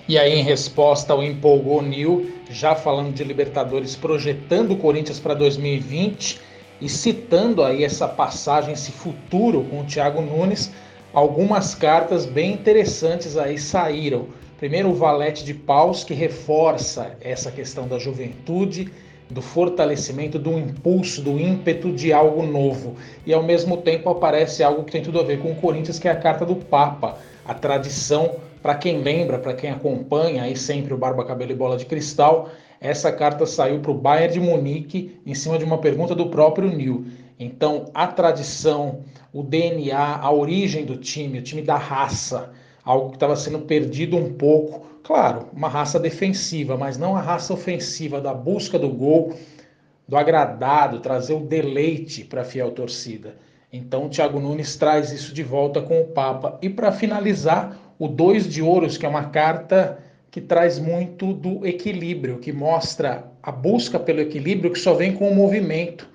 E 0.07 0.17
aí, 0.17 0.33
em 0.33 0.43
resposta 0.43 1.13
ao 1.13 1.23
Empolgou 1.23 1.81
New, 1.81 2.29
já 2.49 2.75
falando 2.75 3.13
de 3.13 3.23
Libertadores, 3.23 3.95
projetando 3.95 4.71
o 4.71 4.77
Corinthians 4.77 5.17
para 5.19 5.33
2020 5.33 6.41
e 6.81 6.89
citando 6.89 7.63
aí 7.63 7.85
essa 7.85 8.07
passagem, 8.07 8.73
esse 8.73 8.91
futuro 8.91 9.63
com 9.63 9.79
o 9.79 9.85
Thiago 9.85 10.21
Nunes, 10.21 10.71
algumas 11.13 11.73
cartas 11.73 12.25
bem 12.25 12.51
interessantes 12.51 13.37
aí 13.37 13.57
saíram. 13.57 14.27
Primeiro, 14.57 14.89
o 14.89 14.93
Valete 14.93 15.45
de 15.45 15.53
Paus, 15.53 16.03
que 16.03 16.13
reforça 16.13 17.17
essa 17.21 17.49
questão 17.49 17.87
da 17.87 17.97
juventude 17.97 18.91
do 19.29 19.41
fortalecimento, 19.41 20.37
do 20.37 20.57
impulso, 20.57 21.21
do 21.21 21.39
ímpeto 21.39 21.91
de 21.91 22.13
algo 22.13 22.43
novo. 22.43 22.95
E 23.25 23.33
ao 23.33 23.43
mesmo 23.43 23.77
tempo 23.77 24.09
aparece 24.09 24.63
algo 24.63 24.83
que 24.83 24.91
tem 24.91 25.01
tudo 25.01 25.19
a 25.19 25.23
ver 25.23 25.39
com 25.39 25.51
o 25.51 25.55
Corinthians, 25.55 25.99
que 25.99 26.07
é 26.07 26.11
a 26.11 26.15
carta 26.15 26.45
do 26.45 26.55
Papa, 26.55 27.17
a 27.45 27.53
tradição, 27.53 28.35
para 28.61 28.75
quem 28.75 29.01
lembra, 29.01 29.39
para 29.39 29.53
quem 29.53 29.69
acompanha 29.69 30.43
aí 30.43 30.55
sempre 30.55 30.93
o 30.93 30.97
Barba 30.97 31.25
Cabelo 31.25 31.51
e 31.51 31.55
Bola 31.55 31.77
de 31.77 31.85
Cristal, 31.85 32.49
essa 32.79 33.11
carta 33.11 33.45
saiu 33.45 33.79
para 33.79 33.91
o 33.91 33.97
Bayern 33.97 34.33
de 34.33 34.39
Munique 34.39 35.19
em 35.25 35.33
cima 35.33 35.57
de 35.57 35.65
uma 35.65 35.77
pergunta 35.77 36.13
do 36.13 36.27
próprio 36.27 36.69
Nil. 36.69 37.05
Então, 37.39 37.85
a 37.93 38.07
tradição, 38.07 38.99
o 39.33 39.41
DNA, 39.41 39.97
a 39.97 40.31
origem 40.31 40.85
do 40.85 40.97
time, 40.97 41.39
o 41.39 41.41
time 41.41 41.61
da 41.61 41.77
raça, 41.77 42.51
algo 42.83 43.09
que 43.09 43.15
estava 43.15 43.35
sendo 43.35 43.59
perdido 43.59 44.15
um 44.15 44.33
pouco 44.33 44.92
Claro, 45.03 45.49
uma 45.51 45.67
raça 45.67 45.99
defensiva, 45.99 46.77
mas 46.77 46.97
não 46.97 47.15
a 47.15 47.21
raça 47.21 47.53
ofensiva 47.53 48.21
da 48.21 48.33
busca 48.33 48.79
do 48.79 48.87
gol, 48.87 49.33
do 50.07 50.15
agradado, 50.15 51.01
trazer 51.01 51.33
o 51.33 51.41
deleite 51.41 52.23
para 52.23 52.41
a 52.41 52.45
fiel 52.45 52.71
torcida. 52.71 53.35
Então 53.71 54.05
o 54.05 54.09
Thiago 54.09 54.39
Nunes 54.39 54.77
traz 54.77 55.11
isso 55.11 55.33
de 55.33 55.43
volta 55.43 55.81
com 55.81 55.99
o 55.99 56.07
Papa. 56.07 56.57
E 56.61 56.69
para 56.69 56.91
finalizar, 56.91 57.77
o 57.99 58.07
dois 58.07 58.47
de 58.47 58.61
ouros, 58.61 58.97
que 58.97 59.05
é 59.05 59.09
uma 59.09 59.25
carta 59.25 59.99
que 60.31 60.39
traz 60.39 60.79
muito 60.79 61.33
do 61.33 61.65
equilíbrio, 61.65 62.39
que 62.39 62.53
mostra 62.53 63.29
a 63.41 63.51
busca 63.51 63.99
pelo 63.99 64.21
equilíbrio 64.21 64.71
que 64.71 64.79
só 64.79 64.93
vem 64.93 65.13
com 65.13 65.29
o 65.29 65.35
movimento. 65.35 66.09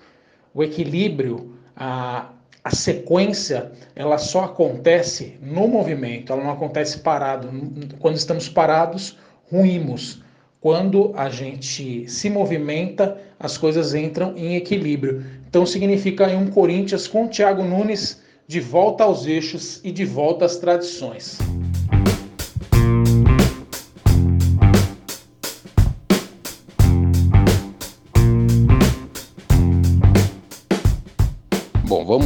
O 0.55 0.63
equilíbrio, 0.63 1.55
a, 1.77 2.31
a 2.63 2.75
sequência 2.75 3.73
ela 3.95 4.19
só 4.19 4.45
acontece 4.45 5.39
no 5.41 5.69
movimento, 5.69 6.33
ela 6.33 6.43
não 6.43 6.51
acontece 6.51 6.99
parado. 6.99 7.49
Quando 7.99 8.17
estamos 8.17 8.49
parados, 8.49 9.17
ruímos. 9.51 10.23
Quando 10.61 11.13
a 11.15 11.31
gente 11.31 12.09
se 12.09 12.29
movimenta, 12.29 13.17
as 13.39 13.57
coisas 13.57 13.95
entram 13.95 14.35
em 14.37 14.57
equilíbrio. 14.57 15.25
Então 15.49 15.65
significa 15.65 16.27
aí 16.27 16.37
um 16.37 16.49
Corinthians 16.49 17.07
com 17.07 17.29
Thiago 17.29 17.63
Nunes 17.63 18.21
de 18.47 18.61
volta 18.61 19.05
aos 19.05 19.27
eixos 19.27 19.81
e 19.85 19.93
de 19.93 20.05
volta 20.05 20.45
às 20.45 20.57
tradições. 20.57 21.39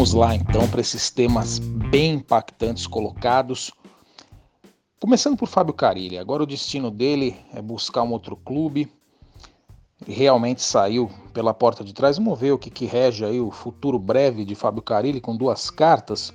Vamos 0.03 0.15
lá 0.15 0.35
então 0.35 0.67
para 0.67 0.81
esses 0.81 1.11
temas 1.11 1.61
bem 1.61 2.15
impactantes 2.15 2.89
colocados. 2.89 3.71
Começando 5.01 5.37
por 5.37 5.47
Fábio 5.47 5.73
Carilli. 5.73 6.19
Agora 6.19 6.43
o 6.43 6.47
destino 6.47 6.91
dele 6.91 7.37
é 7.55 7.63
buscar 7.63 8.03
um 8.03 8.11
outro 8.11 8.35
clube. 8.35 8.93
Ele 10.05 10.13
realmente 10.13 10.61
saiu 10.61 11.09
pela 11.33 11.55
porta 11.55 11.85
de 11.85 11.93
trás. 11.93 12.19
Vamos 12.19 12.37
ver 12.37 12.51
o 12.51 12.59
que, 12.59 12.69
que 12.69 12.85
rege 12.85 13.25
aí 13.25 13.41
o 13.41 13.53
futuro 13.53 13.97
breve 13.97 14.45
de 14.45 14.57
Fábio 14.57 14.83
Carilli 14.83 15.21
com 15.21 15.37
duas 15.37 15.71
cartas. 15.71 16.33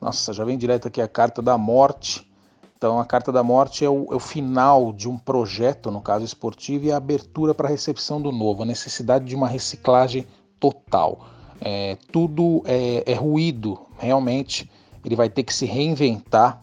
Nossa, 0.00 0.32
já 0.32 0.44
vem 0.44 0.58
direto 0.58 0.88
aqui 0.88 1.00
a 1.00 1.06
carta 1.06 1.40
da 1.40 1.56
morte. 1.56 2.28
Então, 2.76 2.98
a 2.98 3.04
carta 3.04 3.30
da 3.30 3.44
morte 3.44 3.84
é 3.84 3.88
o, 3.88 4.08
é 4.10 4.16
o, 4.16 4.18
final 4.20 4.92
de 4.92 5.08
um 5.08 5.16
projeto, 5.16 5.88
no 5.88 6.00
caso 6.00 6.24
esportivo, 6.24 6.86
e 6.86 6.90
a 6.90 6.96
abertura 6.96 7.54
para 7.54 7.68
a 7.68 7.70
recepção 7.70 8.20
do 8.20 8.32
novo, 8.32 8.64
a 8.64 8.66
necessidade 8.66 9.24
de 9.24 9.36
uma 9.36 9.46
reciclagem 9.46 10.26
total 10.58 11.35
é, 11.60 11.96
tudo 12.12 12.62
é, 12.64 13.04
é 13.10 13.14
ruído, 13.14 13.78
realmente. 13.98 14.70
Ele 15.04 15.16
vai 15.16 15.28
ter 15.28 15.42
que 15.42 15.54
se 15.54 15.66
reinventar, 15.66 16.62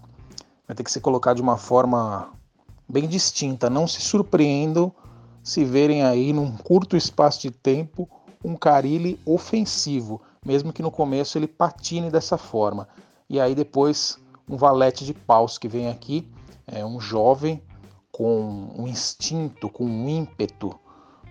vai 0.67 0.75
ter 0.75 0.83
que 0.83 0.91
ser 0.91 0.99
colocado 0.99 1.37
de 1.37 1.41
uma 1.41 1.57
forma 1.57 2.29
bem 2.87 3.07
distinta. 3.07 3.69
Não 3.69 3.87
se 3.87 4.01
surpreendam 4.01 4.91
se 5.41 5.63
verem 5.65 6.03
aí 6.03 6.31
num 6.31 6.55
curto 6.57 6.95
espaço 6.95 7.41
de 7.41 7.51
tempo 7.51 8.09
um 8.43 8.55
Carilli 8.55 9.19
ofensivo, 9.25 10.21
mesmo 10.45 10.73
que 10.73 10.81
no 10.81 10.91
começo 10.91 11.37
ele 11.37 11.47
patine 11.47 12.09
dessa 12.09 12.37
forma. 12.37 12.87
E 13.29 13.39
aí 13.39 13.55
depois 13.55 14.19
um 14.47 14.57
valete 14.57 15.05
de 15.05 15.13
paus 15.13 15.57
que 15.57 15.67
vem 15.67 15.87
aqui, 15.87 16.27
é 16.67 16.85
um 16.85 16.99
jovem 16.99 17.61
com 18.11 18.71
um 18.77 18.87
instinto, 18.87 19.69
com 19.69 19.85
um 19.85 20.09
ímpeto, 20.09 20.77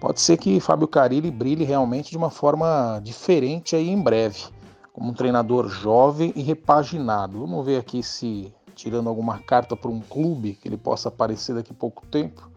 Pode 0.03 0.21
ser 0.21 0.37
que 0.37 0.59
Fábio 0.59 0.89
Carilli 0.89 1.31
brilhe 1.31 1.63
realmente 1.63 2.11
de 2.11 2.17
uma 2.17 2.29
forma 2.29 3.01
diferente 3.05 3.77
aí 3.77 3.89
em 3.89 4.03
breve, 4.03 4.47
como 4.93 5.11
um 5.11 5.15
treinador 5.15 5.69
jovem 5.69 6.33
e 6.35 6.43
repaginado. 6.43 7.39
Vamos 7.39 7.65
ver 7.65 7.79
aqui 7.79 8.03
se 8.03 8.53
tirando 8.75 9.09
alguma 9.09 9.39
carta 9.39 9.77
para 9.77 9.93
um 9.93 10.01
clube 10.01 10.55
que 10.55 10.67
ele 10.67 10.77
possa 10.77 11.09
aparecer 11.09 11.55
daqui 11.55 11.71
a 11.71 11.77
pouco 11.77 12.05
tempo. 12.07 12.51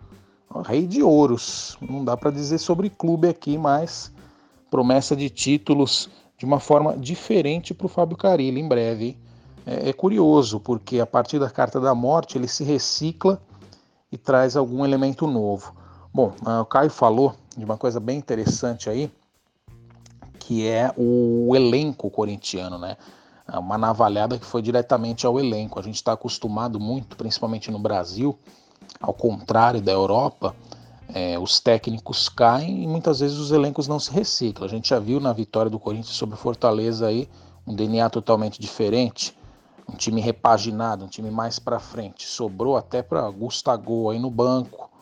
Rei 0.65 0.87
de 0.87 1.03
ouros, 1.03 1.77
não 1.79 2.03
dá 2.03 2.17
para 2.17 2.31
dizer 2.31 2.57
sobre 2.57 2.89
clube 2.89 3.27
aqui, 3.27 3.59
mas 3.59 4.11
promessa 4.71 5.15
de 5.15 5.29
títulos 5.29 6.09
de 6.39 6.45
uma 6.45 6.59
forma 6.59 6.97
diferente 6.97 7.75
para 7.75 7.85
o 7.85 7.89
Fábio 7.89 8.17
Carilli 8.17 8.59
em 8.59 8.67
breve. 8.67 9.19
É, 9.67 9.89
é 9.89 9.93
curioso, 9.93 10.59
porque 10.59 10.99
a 10.99 11.05
partir 11.05 11.37
da 11.37 11.51
carta 11.51 11.79
da 11.79 11.93
morte 11.93 12.39
ele 12.39 12.47
se 12.47 12.63
recicla 12.63 13.39
e 14.11 14.17
traz 14.17 14.57
algum 14.57 14.83
elemento 14.83 15.27
novo. 15.27 15.84
Bom, 16.15 16.31
ah, 16.45 16.62
o 16.62 16.65
Caio 16.65 16.89
falou 16.89 17.36
de 17.57 17.65
uma 17.65 17.75
coisa 17.75 18.00
bem 18.00 18.17
interessante 18.17 18.89
aí, 18.89 19.12
que 20.39 20.65
é 20.65 20.89
o 20.95 21.53
elenco 21.53 22.10
corintiano, 22.10 22.77
né? 22.77 22.95
É 23.45 23.60
uma 23.60 23.77
navalhada 23.77 24.39
que 24.39 24.45
foi 24.45 24.62
diretamente 24.62 25.27
ao 25.27 25.38
elenco. 25.38 25.77
A 25.77 25.84
gente 25.84 25.95
está 25.95 26.13
acostumado 26.13 26.79
muito, 26.79 27.17
principalmente 27.17 27.69
no 27.69 27.77
Brasil, 27.77 28.39
ao 29.01 29.13
contrário 29.13 29.81
da 29.81 29.91
Europa, 29.91 30.55
é, 31.13 31.38
os 31.38 31.60
técnicos 31.60 32.29
caem 32.29 32.86
e 32.86 32.88
muitas 32.88 33.19
vezes 33.19 33.38
os 33.38 33.51
elencos 33.51 33.86
não 33.86 34.00
se 34.00 34.10
reciclam. 34.10 34.65
A 34.65 34.69
gente 34.69 34.88
já 34.88 35.00
viu 35.00 35.19
na 35.19 35.34
vitória 35.34 35.69
do 35.69 35.77
Corinthians 35.77 36.15
sobre 36.15 36.38
Fortaleza 36.38 37.07
aí 37.07 37.27
um 37.67 37.75
DNA 37.75 38.10
totalmente 38.10 38.57
diferente, 38.57 39.38
um 39.86 39.98
time 39.98 40.22
repaginado, 40.22 41.03
um 41.03 41.10
time 41.10 41.29
mais 41.29 41.60
para 41.60 41.77
frente. 41.77 42.25
Sobrou 42.25 42.77
até 42.77 43.03
para 43.03 43.29
Gustavo 43.29 44.10
aí 44.10 44.17
no 44.17 44.31
banco, 44.31 44.94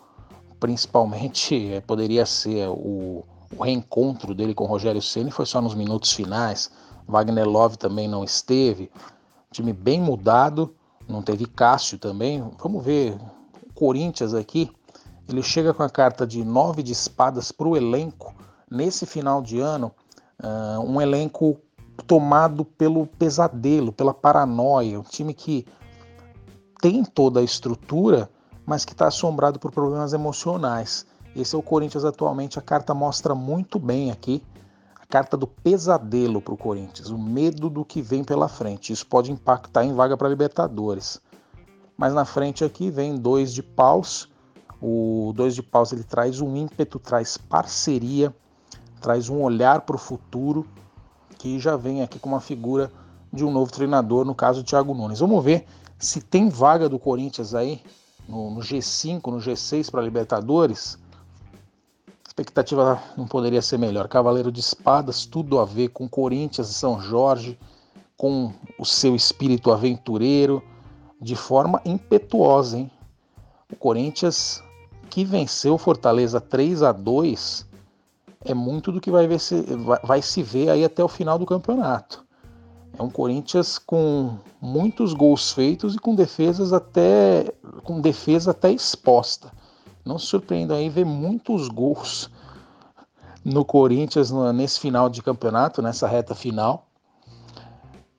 principalmente 0.64 1.74
é, 1.74 1.82
poderia 1.86 2.26
ser 2.26 2.70
o, 2.70 3.26
o, 3.54 3.64
reencontro 3.64 4.34
dele 4.34 4.54
com 4.54 4.64
o 4.64 4.68
Rogério 4.68 5.02
Ceni 5.02 5.30
foi 5.30 5.46
só 5.46 5.60
nos 5.60 5.76
minutos 5.76 6.14
finais. 6.14 6.72
Wagner 7.06 7.46
Love 7.46 7.78
também 7.78 8.08
não 8.08 8.24
esteve. 8.24 8.90
Time 9.52 9.74
bem 9.74 10.00
mudado, 10.00 10.74
não 11.06 11.22
teve 11.22 11.46
Cássio 11.46 11.98
também. 11.98 12.42
Vamos 12.58 12.82
ver 12.82 13.18
o 13.62 13.74
Corinthians 13.74 14.34
aqui. 14.34 14.72
Ele 15.28 15.44
chega 15.44 15.74
com 15.74 15.84
a 15.84 15.90
carta 15.90 16.26
de 16.26 16.46
nove 16.46 16.82
de 16.82 16.94
espadas 16.94 17.52
para 17.52 17.68
o 17.68 17.76
elenco 17.76 18.34
nesse 18.72 19.06
final 19.06 19.42
de 19.42 19.60
ano. 19.60 19.92
Uh, 20.42 20.80
um 20.80 21.02
elenco 21.02 21.60
tomado 22.08 22.64
pelo 22.64 23.06
pesadelo, 23.06 23.92
pela 23.92 24.14
paranoia, 24.14 24.98
um 24.98 25.04
time 25.04 25.34
que 25.34 25.66
tem 26.82 27.04
toda 27.04 27.42
a 27.42 27.44
estrutura, 27.44 28.30
mas 28.66 28.86
que 28.86 28.94
está 28.94 29.08
assombrado 29.08 29.60
por 29.60 29.72
problemas 29.72 30.14
emocionais. 30.14 31.06
Esse 31.36 31.56
é 31.56 31.58
o 31.58 31.64
Corinthians 31.64 32.06
atualmente, 32.06 32.60
a 32.60 32.62
carta 32.62 32.94
mostra 32.94 33.34
muito 33.34 33.80
bem 33.80 34.12
aqui, 34.12 34.44
a 34.96 35.06
carta 35.06 35.36
do 35.36 35.48
pesadelo 35.48 36.42
para 36.42 36.54
o 36.54 36.58
Corinthians, 36.58 37.10
o 37.10 37.18
medo 37.18 37.70
do 37.70 37.84
que 37.84 38.02
vem 38.02 38.24
pela 38.24 38.48
frente. 38.48 38.94
Isso 38.94 39.06
pode 39.06 39.32
impactar 39.32 39.84
em 39.84 39.94
vaga 39.94 40.16
para 40.16 40.30
Libertadores. 40.30 41.20
Mas 41.98 42.14
na 42.14 42.26
frente 42.26 42.64
aqui 42.64 42.90
vem 42.90 43.16
dois 43.16 43.54
de 43.54 43.64
paus. 43.64 44.30
O 44.82 45.32
dois 45.36 45.56
de 45.56 45.64
paus 45.64 45.92
ele 45.94 46.04
traz 46.04 46.42
um 46.42 46.56
ímpeto, 46.56 47.00
traz 47.00 47.38
parceria, 47.38 48.36
traz 49.02 49.30
um 49.30 49.42
olhar 49.42 49.82
para 49.82 49.96
o 49.96 50.00
futuro 50.00 50.68
que 51.38 51.60
já 51.60 51.76
vem 51.76 52.02
aqui 52.02 52.20
com 52.20 52.30
uma 52.30 52.40
figura 52.40 52.92
de 53.32 53.44
um 53.44 53.52
novo 53.52 53.72
treinador, 53.72 54.24
no 54.24 54.36
caso 54.36 54.64
Thiago 54.64 54.94
Nunes. 54.94 55.20
Vamos 55.20 55.44
ver 55.44 55.66
se 55.98 56.22
tem 56.22 56.50
vaga 56.50 56.88
do 56.88 57.00
Corinthians 57.00 57.54
aí 57.54 57.82
no, 58.28 58.52
no 58.52 58.62
G5, 58.62 59.32
no 59.32 59.38
G6 59.38 59.90
para 59.92 60.02
Libertadores. 60.02 60.98
A 62.08 62.28
expectativa 62.28 63.02
não 63.18 63.28
poderia 63.28 63.62
ser 63.62 63.78
melhor. 63.78 64.08
Cavaleiro 64.08 64.52
de 64.52 64.60
Espadas, 64.60 65.26
tudo 65.26 65.60
a 65.60 65.66
ver 65.66 65.90
com 65.90 66.08
Corinthians 66.08 66.70
e 66.70 66.74
São 66.74 67.00
Jorge, 67.00 67.58
com 68.18 68.54
o 68.80 68.86
seu 68.86 69.16
espírito 69.16 69.72
aventureiro, 69.72 70.64
de 71.22 71.36
forma 71.36 71.82
impetuosa, 71.86 72.78
hein? 72.78 72.92
O 73.72 73.76
Corinthians 73.76 74.64
que 75.10 75.24
venceu 75.24 75.78
Fortaleza 75.78 76.42
3 76.42 76.84
a 76.84 76.92
2 76.92 77.68
é 78.46 78.54
muito 78.54 78.92
do 78.92 79.00
que 79.00 79.12
vai, 79.12 79.28
ver 79.28 79.40
se, 79.40 79.62
vai, 79.62 80.00
vai 80.04 80.22
se 80.22 80.44
ver 80.44 80.70
aí 80.70 80.84
até 80.84 81.04
o 81.04 81.08
final 81.08 81.38
do 81.38 81.46
campeonato. 81.46 82.26
É 82.98 83.02
um 83.02 83.10
Corinthians 83.10 83.80
com 83.80 84.38
muitos 84.62 85.14
gols 85.14 85.52
feitos 85.52 85.96
e 85.96 86.00
com 86.00 86.14
defesas 86.14 86.72
até 86.72 87.52
com 87.84 88.00
defesa 88.00 88.52
até 88.52 88.72
exposta. 88.72 89.52
Não 90.06 90.20
se 90.20 90.28
surpreenda 90.28 90.76
aí 90.76 90.90
ver 90.90 91.06
muitos 91.06 91.68
gols 91.70 92.30
no 93.44 93.66
Corinthians 93.66 94.32
nesse 94.54 94.80
final 94.80 95.10
de 95.10 95.22
campeonato, 95.22 95.82
nessa 95.82 96.08
reta 96.08 96.36
final. 96.36 96.88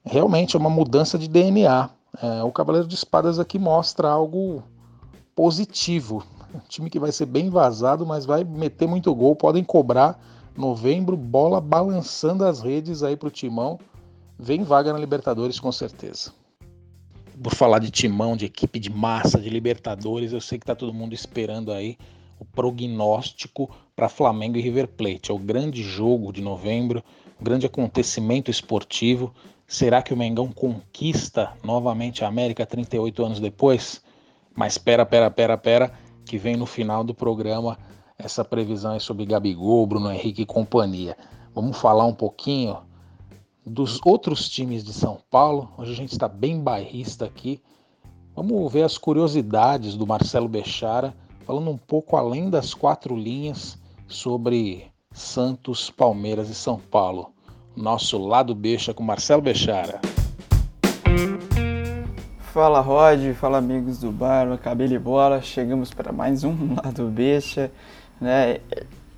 Realmente 0.05 0.57
é 0.57 0.59
uma 0.59 0.71
mudança 0.71 1.19
de 1.19 1.29
DNA. 1.29 1.89
É, 2.21 2.43
o 2.43 2.53
Cavaleiro 2.53 2.87
de 2.87 2.95
Espadas 2.95 3.39
aqui 3.39 3.59
mostra 3.59 4.09
algo 4.09 4.63
positivo. 5.35 6.25
Um 6.55 6.61
time 6.69 6.91
que 6.91 6.99
vai 6.99 7.11
ser 7.11 7.27
bem 7.27 7.49
vazado, 7.49 8.05
mas 8.05 8.27
vai 8.27 8.45
meter 8.45 8.87
muito 8.87 9.15
gol. 9.15 9.35
Podem 9.35 9.65
cobrar 9.65 10.21
novembro, 10.57 11.17
bola 11.17 11.61
balançando 11.61 12.45
as 12.45 12.61
redes 12.61 13.03
aí 13.03 13.17
para 13.17 13.29
o 13.29 13.31
Timão. 13.31 13.79
Vem 14.39 14.63
vaga 14.63 14.93
na 14.93 14.99
Libertadores 14.99 15.61
com 15.61 15.71
certeza. 15.71 16.33
Por 17.43 17.55
falar 17.55 17.79
de 17.79 17.91
Timão, 17.91 18.37
de 18.37 18.47
equipe 18.47 18.79
de 18.79 18.91
massa, 18.91 19.41
de 19.41 19.49
Libertadores, 19.49 20.33
eu 20.33 20.41
sei 20.41 20.59
que 20.59 20.67
tá 20.67 20.75
todo 20.75 20.93
mundo 20.93 21.15
esperando 21.15 21.73
aí 21.73 21.97
o 22.39 22.45
prognóstico 22.45 23.71
para 23.95 24.09
Flamengo 24.09 24.57
e 24.57 24.61
River 24.61 24.89
Plate. 24.89 25.31
É 25.31 25.35
o 25.35 25.39
grande 25.39 25.83
jogo 25.83 26.33
de 26.33 26.43
novembro, 26.43 27.03
o 27.41 27.45
grande 27.45 27.67
acontecimento 27.67 28.51
esportivo. 28.51 29.33
Será 29.67 30.03
que 30.03 30.13
o 30.13 30.17
Mengão 30.17 30.51
conquista 30.53 31.53
novamente 31.63 32.25
a 32.25 32.29
América 32.29 32.67
38 32.67 33.25
anos 33.25 33.41
depois? 33.41 34.03
Mas 34.55 34.79
pera, 34.79 35.07
pera, 35.07 35.31
pera, 35.31 35.57
pera, 35.57 35.93
que 36.25 36.39
vem 36.39 36.57
no 36.57 36.67
final 36.67 37.03
do 37.03 37.15
programa 37.15 37.79
essa 38.19 38.45
previsão 38.45 38.95
é 38.95 39.01
sobre 39.01 39.27
Gabigol, 39.27 39.87
Bruno 39.87 40.11
Henrique 40.11 40.43
e 40.43 40.47
companhia. 40.47 41.17
Vamos 41.53 41.77
falar 41.77 42.07
um 42.07 42.15
pouquinho 42.15 42.79
dos 43.65 44.01
outros 44.05 44.49
times 44.49 44.85
de 44.85 44.93
São 44.93 45.19
Paulo. 45.31 45.71
Hoje 45.79 45.93
a 45.93 45.97
gente 45.97 46.13
está 46.13 46.29
bem 46.29 46.61
bairrista 46.61 47.25
aqui. 47.25 47.61
Vamos 48.35 48.73
ver 48.73 48.83
as 48.83 48.99
curiosidades 48.99 49.97
do 49.97 50.07
Marcelo 50.07 50.49
Bechara, 50.49 51.15
falando 51.47 51.71
um 51.71 51.79
pouco 51.79 52.17
além 52.17 52.51
das 52.51 52.75
quatro 52.75 53.17
linhas 53.17 53.79
sobre 54.07 54.87
Santos, 55.13 55.91
Palmeiras 55.91 56.49
e 56.51 56.55
São 56.55 56.79
Paulo 56.79 57.35
nosso 57.77 58.19
lado 58.19 58.55
Becha 58.55 58.95
com 58.95 59.03
Marcelo 59.03 59.43
Bechara. 59.43 60.01
Fala 62.39 62.81
Rod, 62.81 63.35
fala 63.35 63.59
amigos 63.59 63.99
do 63.99 64.13
Barba, 64.13 64.57
Cabelo 64.57 64.95
e 64.95 64.99
Bola, 64.99 65.43
chegamos 65.43 65.93
para 65.93 66.13
mais 66.13 66.45
um 66.45 66.55
lado 66.83 67.09
Becha, 67.09 67.71
né? 68.21 68.59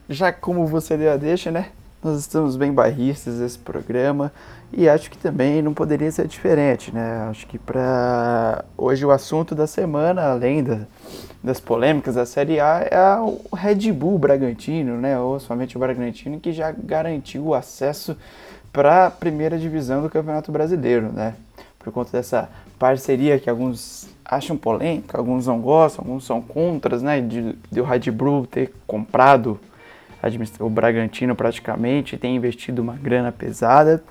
Já 0.09 0.33
como 0.33 0.67
você 0.67 0.97
deu 0.97 1.13
a 1.13 1.17
deixa, 1.17 1.51
né? 1.51 1.71
Nós 2.05 2.21
estamos 2.21 2.57
bem 2.57 2.73
barristas 2.73 3.39
nesse 3.39 3.59
programa 3.59 4.31
e 4.73 4.89
acho 4.89 5.11
que 5.11 5.17
também 5.17 5.63
não 5.63 5.73
poderia 5.73 6.11
ser 6.13 6.29
diferente, 6.29 6.95
né? 6.95 7.27
Acho 7.31 7.47
que 7.47 7.59
para 7.59 8.65
hoje 8.77 9.05
o 9.05 9.11
assunto 9.11 9.55
da 9.55 9.67
semana, 9.67 10.23
além 10.23 10.63
da, 10.63 10.81
das 11.43 11.59
polêmicas 11.59 12.15
da 12.15 12.27
Série 12.27 12.61
A, 12.61 12.87
é 12.91 13.21
o 13.21 13.41
Red 13.55 13.93
Bull 13.93 14.19
Bragantino, 14.19 14.99
né? 14.99 15.19
Ou 15.19 15.41
somente 15.41 15.77
o 15.77 15.81
Bragantino 15.81 16.39
que 16.39 16.53
já 16.53 16.71
garantiu 16.71 17.47
o 17.47 17.55
acesso 17.55 18.17
para 18.73 19.07
a 19.07 19.11
primeira 19.11 19.59
divisão 19.59 20.03
do 20.03 20.11
Campeonato 20.11 20.53
Brasileiro, 20.53 21.11
né? 21.11 21.35
Por 21.79 21.91
conta 21.93 22.13
dessa 22.13 22.49
parceria 22.79 23.39
que 23.39 23.49
alguns 23.49 24.07
acham 24.23 24.57
polêmica, 24.57 25.17
alguns 25.17 25.47
não 25.47 25.61
gostam, 25.61 26.05
alguns 26.05 26.27
são 26.27 26.43
contras, 26.43 27.01
né? 27.01 27.23
De, 27.23 27.57
de 27.73 27.81
o 27.81 27.85
Red 27.85 28.11
Bull 28.11 28.47
ter 28.47 28.75
comprado 28.87 29.59
o 30.61 30.71
Bragantino 30.71 31.35
praticamente, 31.35 32.17
tem 32.17 32.37
investido 32.37 32.83
uma 32.83 32.95
grana 32.95 33.31
pesada. 33.31 34.03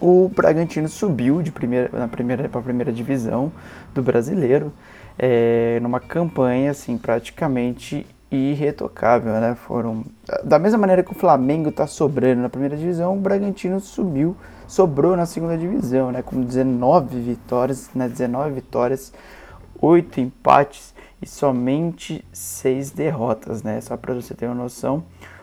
O 0.00 0.30
Bragantino 0.34 0.88
subiu 0.88 1.42
de 1.42 1.52
primeira, 1.52 1.90
na 1.92 2.08
primeira 2.08 2.48
para 2.48 2.60
a 2.60 2.64
primeira 2.64 2.92
divisão 2.92 3.52
do 3.94 4.02
Brasileiro, 4.02 4.72
é, 5.18 5.78
numa 5.82 6.00
campanha 6.00 6.70
assim 6.70 6.96
praticamente 6.96 8.06
irretocável, 8.30 9.32
né? 9.34 9.56
Foram 9.66 10.04
da 10.44 10.58
mesma 10.58 10.78
maneira 10.78 11.02
que 11.02 11.10
o 11.10 11.14
Flamengo 11.14 11.68
está 11.68 11.86
sobrando 11.86 12.40
na 12.40 12.48
primeira 12.48 12.76
divisão, 12.76 13.16
o 13.16 13.20
Bragantino 13.20 13.80
subiu, 13.80 14.36
sobrou 14.68 15.16
na 15.16 15.26
segunda 15.26 15.58
divisão, 15.58 16.12
né? 16.12 16.22
Com 16.22 16.40
19 16.40 17.20
vitórias, 17.20 17.90
né? 17.94 18.08
19 18.08 18.52
vitórias, 18.52 19.12
8 19.80 20.20
empates 20.20 20.94
e 21.20 21.26
somente 21.26 22.24
6 22.32 22.92
derrotas, 22.92 23.62
né? 23.62 23.80
Só 23.80 23.96
para 23.96 24.14
você 24.14 24.32
ter 24.32 24.46
uma 24.46 24.54
noção, 24.54 25.02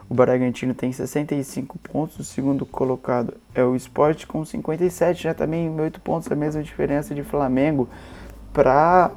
o 0.10 0.14
Bragantino 0.14 0.74
tem 0.74 0.92
65 0.92 1.78
pontos, 1.80 2.20
o 2.20 2.24
segundo 2.24 2.66
colocado 2.66 3.34
é 3.54 3.64
o 3.64 3.76
Sport 3.76 4.26
com 4.26 4.44
57, 4.44 5.24
já 5.24 5.34
também 5.34 5.70
8 5.70 6.00
pontos, 6.00 6.32
a 6.32 6.36
mesma 6.36 6.64
diferença 6.64 7.14
de 7.14 7.24
Flamengo 7.24 7.90
para 8.54 9.12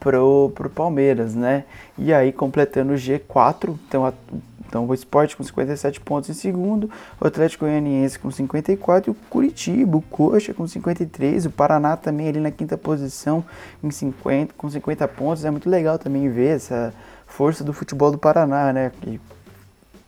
pro, 0.00 0.50
pro 0.54 0.70
Palmeiras, 0.70 1.34
né? 1.34 1.64
E 1.96 2.12
aí 2.12 2.32
completando 2.32 2.94
o 2.94 2.96
G4, 2.96 3.76
então, 3.86 4.04
a, 4.04 4.12
então 4.66 4.86
o 4.86 4.94
Sport 4.94 5.36
com 5.36 5.44
57 5.44 6.00
pontos 6.00 6.30
em 6.30 6.34
segundo, 6.34 6.90
o 7.20 7.26
Atlético 7.26 7.64
Goianiense 7.64 8.18
com 8.18 8.30
54 8.30 9.10
e 9.10 9.12
o 9.12 9.16
Curitiba, 9.30 9.98
o 9.98 10.02
Coxa 10.02 10.52
com 10.52 10.66
53, 10.66 11.46
o 11.46 11.50
Paraná 11.50 11.96
também 11.96 12.28
ali 12.28 12.40
na 12.40 12.50
quinta 12.50 12.76
posição 12.76 13.44
em 13.84 13.90
50, 13.90 14.54
com 14.56 14.68
50 14.68 15.06
pontos. 15.08 15.44
É 15.44 15.50
muito 15.50 15.70
legal 15.70 15.96
também 15.96 16.28
ver 16.28 16.56
essa 16.56 16.92
força 17.24 17.62
do 17.62 17.72
futebol 17.72 18.10
do 18.10 18.18
Paraná, 18.18 18.72
né? 18.72 18.90
Que 19.00 19.20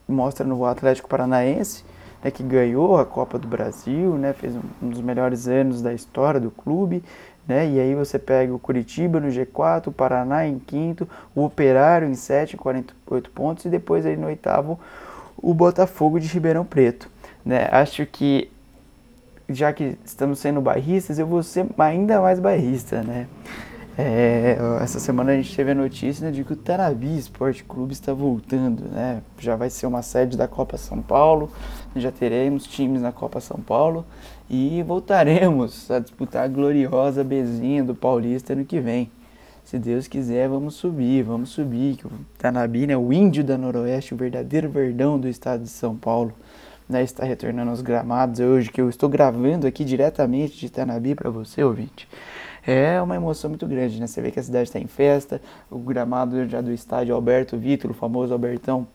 mostra 0.09 0.47
no 0.47 0.65
Atlético 0.65 1.09
Paranaense, 1.09 1.85
né, 2.23 2.31
que 2.31 2.43
ganhou 2.43 2.99
a 2.99 3.05
Copa 3.05 3.39
do 3.39 3.47
Brasil, 3.47 4.15
né? 4.17 4.33
Fez 4.33 4.55
um, 4.57 4.89
dos 4.89 5.01
melhores 5.01 5.47
anos 5.47 5.81
da 5.81 5.93
história 5.93 6.41
do 6.41 6.51
clube 6.51 7.03
né? 7.49 7.67
E 7.67 7.81
aí 7.81 7.95
você 7.95 8.19
pega 8.19 8.55
o 8.55 8.59
Curitiba 8.59 9.19
no 9.19 9.29
G4, 9.29 9.87
o 9.87 9.93
Paraná 9.93 10.47
em 10.47 10.59
quinto, 10.59 11.09
o 11.35 11.43
Operário 11.43 12.07
em 12.07 12.15
sétimo, 12.15 12.61
48 12.61 13.31
pontos, 13.31 13.65
e 13.65 13.71
depois 13.71 14.05
aí 14.05 14.17
no 14.17 14.27
oitavo 14.27 14.79
o 15.35 15.55
Botafogo 15.55 16.21
de 16.21 16.29
Ribeirão 16.29 16.65
Preto. 16.65 17.09
Né? 17.45 17.67
Acho 17.73 18.05
que 18.05 18.51
já 19.49 19.73
que 19.73 19.97
estamos 20.05 20.41
sendo 20.41 20.61
bairristas, 20.61 21.19
eu 21.19 21.27
vou 21.27 21.43
ser 21.43 21.65
ainda 21.79 22.21
mais 22.21 22.39
bairrista, 22.39 23.03
né? 23.03 23.27
É, 24.01 24.57
essa 24.81 25.01
semana 25.01 25.33
a 25.33 25.35
gente 25.35 25.57
teve 25.57 25.73
a 25.73 25.75
notícia 25.75 26.25
né, 26.25 26.31
de 26.31 26.45
que 26.45 26.53
o 26.53 26.57
Tarabi 26.57 27.19
Esporte 27.19 27.65
Clube 27.65 27.93
está 27.93 28.15
voltando, 28.15 28.85
né? 28.85 29.21
Já 29.41 29.57
vai 29.57 29.69
ser 29.71 29.89
uma 29.89 30.03
sede 30.03 30.37
da 30.37 30.47
Copa 30.47 30.77
São 30.77 31.03
Paulo, 31.03 31.51
já 31.97 32.13
teremos 32.13 32.65
times 32.65 33.03
na 33.03 33.11
Copa 33.11 33.41
São 33.41 33.59
Paulo 33.59 34.07
e 34.49 34.85
voltaremos 34.85 35.91
a 35.91 35.99
disputar 35.99 36.45
a 36.45 36.47
gloriosa 36.47 37.25
bezinha 37.25 37.83
do 37.83 37.93
Paulista 37.93 38.53
ano 38.53 38.65
que 38.65 38.79
vem. 38.79 39.11
Se 39.65 39.81
Deus 39.81 40.07
quiser, 40.07 40.49
vamos 40.49 40.77
subir, 40.77 41.25
vamos 41.25 41.49
subir. 41.49 41.97
Que 41.97 42.07
o 42.07 42.11
Tanabi, 42.39 42.87
né, 42.87 42.97
o 42.97 43.13
índio 43.13 43.43
da 43.43 43.59
Noroeste, 43.59 44.15
o 44.15 44.17
verdadeiro 44.17 44.71
verdão 44.71 45.19
do 45.19 45.27
estado 45.27 45.65
de 45.65 45.71
São 45.71 45.97
Paulo, 45.97 46.33
né, 46.89 47.03
está 47.03 47.25
retornando 47.25 47.73
aos 47.73 47.83
gramados 47.83 48.39
hoje, 48.39 48.71
que 48.71 48.81
eu 48.81 48.89
estou 48.89 49.09
gravando 49.09 49.67
aqui 49.67 49.85
diretamente 49.85 50.57
de 50.57 50.71
Tanabi 50.71 51.17
para 51.17 51.31
você, 51.31 51.65
ouvinte 51.65 52.07
é 52.71 53.01
uma 53.01 53.17
emoção 53.17 53.49
muito 53.49 53.67
grande, 53.67 53.99
né? 53.99 54.07
Você 54.07 54.21
vê 54.21 54.31
que 54.31 54.39
a 54.39 54.43
cidade 54.43 54.69
está 54.69 54.79
em 54.79 54.87
festa, 54.87 55.41
o 55.71 55.79
gramado 55.79 56.47
já 56.47 56.61
do 56.61 56.71
estádio 56.71 57.15
Alberto 57.15 57.57
Vitor, 57.57 57.91
o 57.91 57.95
famoso 57.95 58.31
Albertão, 58.31 58.87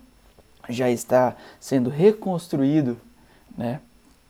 já 0.69 0.91
está 0.91 1.36
sendo 1.59 1.89
reconstruído, 1.89 2.95
né? 3.57 3.79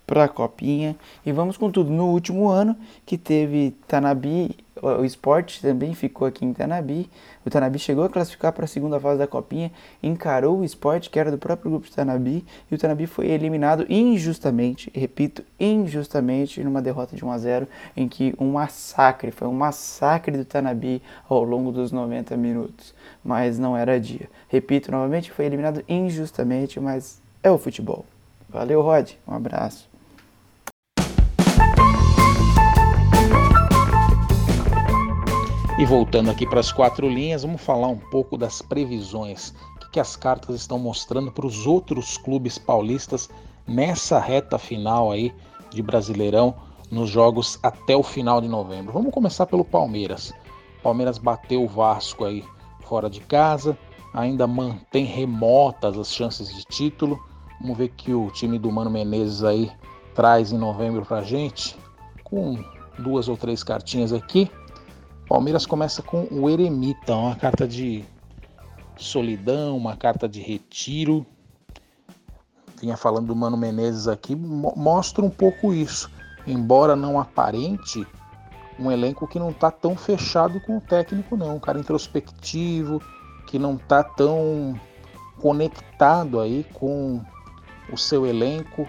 para 0.06 0.26
a 0.26 0.28
copinha 0.28 0.96
e 1.26 1.32
vamos 1.32 1.58
com 1.58 1.70
tudo. 1.70 1.90
No 1.90 2.08
último 2.08 2.50
ano 2.50 2.76
que 3.06 3.18
teve 3.18 3.72
Tanabi, 3.88 4.56
o 4.84 5.06
esporte 5.06 5.62
também 5.62 5.94
ficou 5.94 6.28
aqui 6.28 6.46
em 6.46 6.54
Tanabi. 6.54 7.10
O 7.46 7.50
Tanabi 7.50 7.80
chegou 7.80 8.04
a 8.04 8.10
classificar 8.10 8.52
para 8.52 8.66
a 8.66 8.68
segunda 8.68 9.00
fase 9.00 9.20
da 9.20 9.28
copinha, 9.28 9.72
encarou 10.02 10.60
o 10.60 10.64
esporte 10.64 11.10
que 11.10 11.20
era 11.20 11.32
do 11.32 11.38
próprio 11.38 11.72
grupo 11.72 11.88
de 11.88 11.94
Tanabi 11.94 12.46
e 12.70 12.76
o 12.76 12.78
Tanabi 12.78 13.08
foi 13.08 13.28
eliminado 13.28 13.86
injustamente, 13.90 14.92
repito, 14.94 15.44
injustamente 15.60 16.64
numa 16.64 16.82
derrota 16.82 17.16
de 17.16 17.24
1 17.24 17.32
a 17.32 17.38
0 17.38 17.68
em 17.96 18.08
que 18.08 18.36
um 18.40 18.54
massacre, 18.54 19.32
foi 19.32 19.48
um 19.48 19.54
massacre 19.54 20.38
do 20.38 20.46
Tanabi 20.46 21.02
ao 21.30 21.44
longo 21.44 21.72
dos 21.72 21.92
90 21.92 22.36
minutos, 22.38 22.94
mas 23.24 23.58
não 23.58 23.76
era 23.76 24.00
dia. 24.00 24.30
Repito 24.50 24.92
novamente, 24.92 25.32
foi 25.32 25.46
eliminado 25.46 25.84
injustamente, 25.88 26.80
mas 26.80 27.22
é 27.42 27.50
o 27.50 27.58
futebol. 27.58 28.06
Valeu, 28.50 28.82
Rod. 28.82 29.12
Um 29.28 29.34
abraço. 29.34 29.93
E 35.84 35.86
voltando 35.86 36.32
aqui 36.32 36.48
para 36.48 36.62
as 36.62 36.72
quatro 36.72 37.10
linhas, 37.10 37.44
vamos 37.44 37.60
falar 37.60 37.90
um 37.90 37.98
pouco 37.98 38.38
das 38.38 38.62
previsões. 38.62 39.54
O 39.76 39.92
que, 39.92 40.00
as 40.00 40.16
cartas 40.16 40.56
estão 40.56 40.80
mostrando 40.80 41.30
para 41.30 41.46
os 41.46 41.68
outros 41.68 42.18
clubes 42.18 42.58
paulistas 42.58 43.30
nessa 43.68 44.18
reta 44.18 44.58
final 44.58 45.12
aí 45.12 45.34
de 45.72 45.82
Brasileirão 45.82 46.56
nos 46.90 47.10
jogos 47.10 47.60
até 47.62 47.98
o 47.98 48.02
final 48.02 48.40
de 48.40 48.48
novembro. 48.48 48.94
Vamos 48.94 49.14
começar 49.14 49.46
pelo 49.46 49.66
Palmeiras. 49.66 50.34
Palmeiras 50.82 51.18
bateu 51.18 51.62
o 51.62 51.68
Vasco 51.68 52.24
aí 52.24 52.46
fora 52.86 53.10
de 53.10 53.20
casa, 53.20 53.78
ainda 54.14 54.48
mantém 54.48 55.04
remotas 55.04 56.00
as 56.00 56.14
chances 56.14 56.48
de 56.48 56.64
título. 56.64 57.22
Vamos 57.60 57.78
ver 57.78 57.90
que 57.90 58.14
o 58.14 58.32
time 58.32 58.58
do 58.58 58.72
Mano 58.72 58.90
Menezes 58.90 59.44
aí 59.44 59.70
traz 60.16 60.54
em 60.54 60.58
novembro 60.58 61.06
pra 61.06 61.24
gente, 61.24 61.76
com 62.24 62.58
duas 62.98 63.28
ou 63.28 63.36
três 63.36 63.66
cartinhas 63.66 64.14
aqui. 64.14 64.50
Palmeiras 65.28 65.66
começa 65.66 66.02
com 66.02 66.28
o 66.32 66.50
Eremita, 66.50 67.16
uma 67.16 67.36
carta 67.36 67.68
de 67.68 68.04
solidão, 68.98 69.78
uma 69.78 69.96
carta 69.96 70.28
de 70.28 70.42
retiro. 70.42 71.26
Vinha 72.80 72.98
falando 72.98 73.28
do 73.28 73.36
Mano 73.36 73.56
Menezes 73.56 74.08
aqui, 74.08 74.36
mostra 74.36 75.24
um 75.24 75.30
pouco 75.30 75.74
isso. 75.74 76.12
Embora 76.46 76.96
não 76.96 77.20
aparente, 77.20 78.06
um 78.78 78.92
elenco 78.92 79.28
que 79.28 79.40
não 79.40 79.52
está 79.52 79.72
tão 79.72 79.96
fechado 79.96 80.60
com 80.62 80.78
o 80.78 80.82
técnico, 80.82 81.38
não. 81.38 81.56
Um 81.56 81.60
cara 81.60 81.80
introspectivo, 81.80 83.02
que 83.48 83.58
não 83.58 83.76
está 83.76 84.04
tão 84.04 84.80
conectado 85.40 86.40
aí 86.40 86.66
com 86.74 87.22
o 87.92 87.98
seu 87.98 88.26
elenco, 88.26 88.88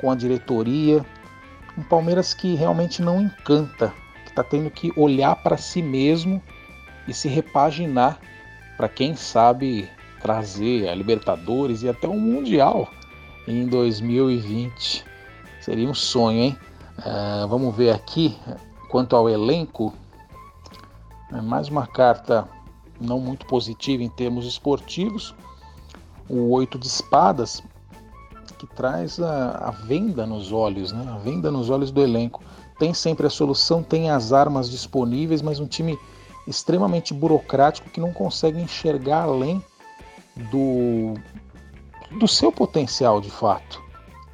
com 0.00 0.10
a 0.10 0.16
diretoria. 0.16 1.06
Um 1.78 1.82
Palmeiras 1.82 2.34
que 2.34 2.54
realmente 2.54 3.02
não 3.02 3.20
encanta, 3.20 3.92
está 4.36 4.44
tendo 4.44 4.70
que 4.70 4.92
olhar 4.96 5.34
para 5.36 5.56
si 5.56 5.80
mesmo 5.80 6.42
e 7.08 7.14
se 7.14 7.26
repaginar 7.26 8.20
para 8.76 8.86
quem 8.86 9.16
sabe 9.16 9.88
trazer 10.20 10.88
a 10.88 10.94
Libertadores 10.94 11.82
e 11.82 11.88
até 11.88 12.06
o 12.06 12.18
Mundial 12.18 12.90
em 13.48 13.66
2020. 13.66 15.04
Seria 15.62 15.88
um 15.88 15.94
sonho, 15.94 16.38
hein? 16.38 16.58
Uh, 16.98 17.48
vamos 17.48 17.74
ver 17.74 17.90
aqui 17.90 18.36
quanto 18.90 19.16
ao 19.16 19.28
elenco. 19.28 19.94
É 21.32 21.40
mais 21.40 21.68
uma 21.68 21.86
carta 21.86 22.46
não 23.00 23.18
muito 23.18 23.46
positiva 23.46 24.02
em 24.02 24.10
termos 24.10 24.46
esportivos. 24.46 25.34
O 26.28 26.50
oito 26.50 26.78
de 26.78 26.86
espadas 26.86 27.62
que 28.58 28.66
traz 28.66 29.18
a, 29.18 29.68
a 29.68 29.70
venda 29.70 30.26
nos 30.26 30.52
olhos, 30.52 30.92
né? 30.92 31.06
a 31.08 31.18
venda 31.18 31.50
nos 31.50 31.70
olhos 31.70 31.90
do 31.90 32.02
elenco. 32.02 32.42
Tem 32.78 32.92
sempre 32.92 33.26
a 33.26 33.30
solução, 33.30 33.82
tem 33.82 34.10
as 34.10 34.32
armas 34.32 34.70
disponíveis, 34.70 35.40
mas 35.42 35.58
um 35.58 35.66
time 35.66 35.98
extremamente 36.46 37.12
burocrático 37.12 37.90
que 37.90 38.00
não 38.00 38.12
consegue 38.12 38.60
enxergar 38.60 39.22
além 39.22 39.64
do, 40.50 41.14
do 42.18 42.28
seu 42.28 42.52
potencial 42.52 43.20
de 43.20 43.30
fato, 43.30 43.82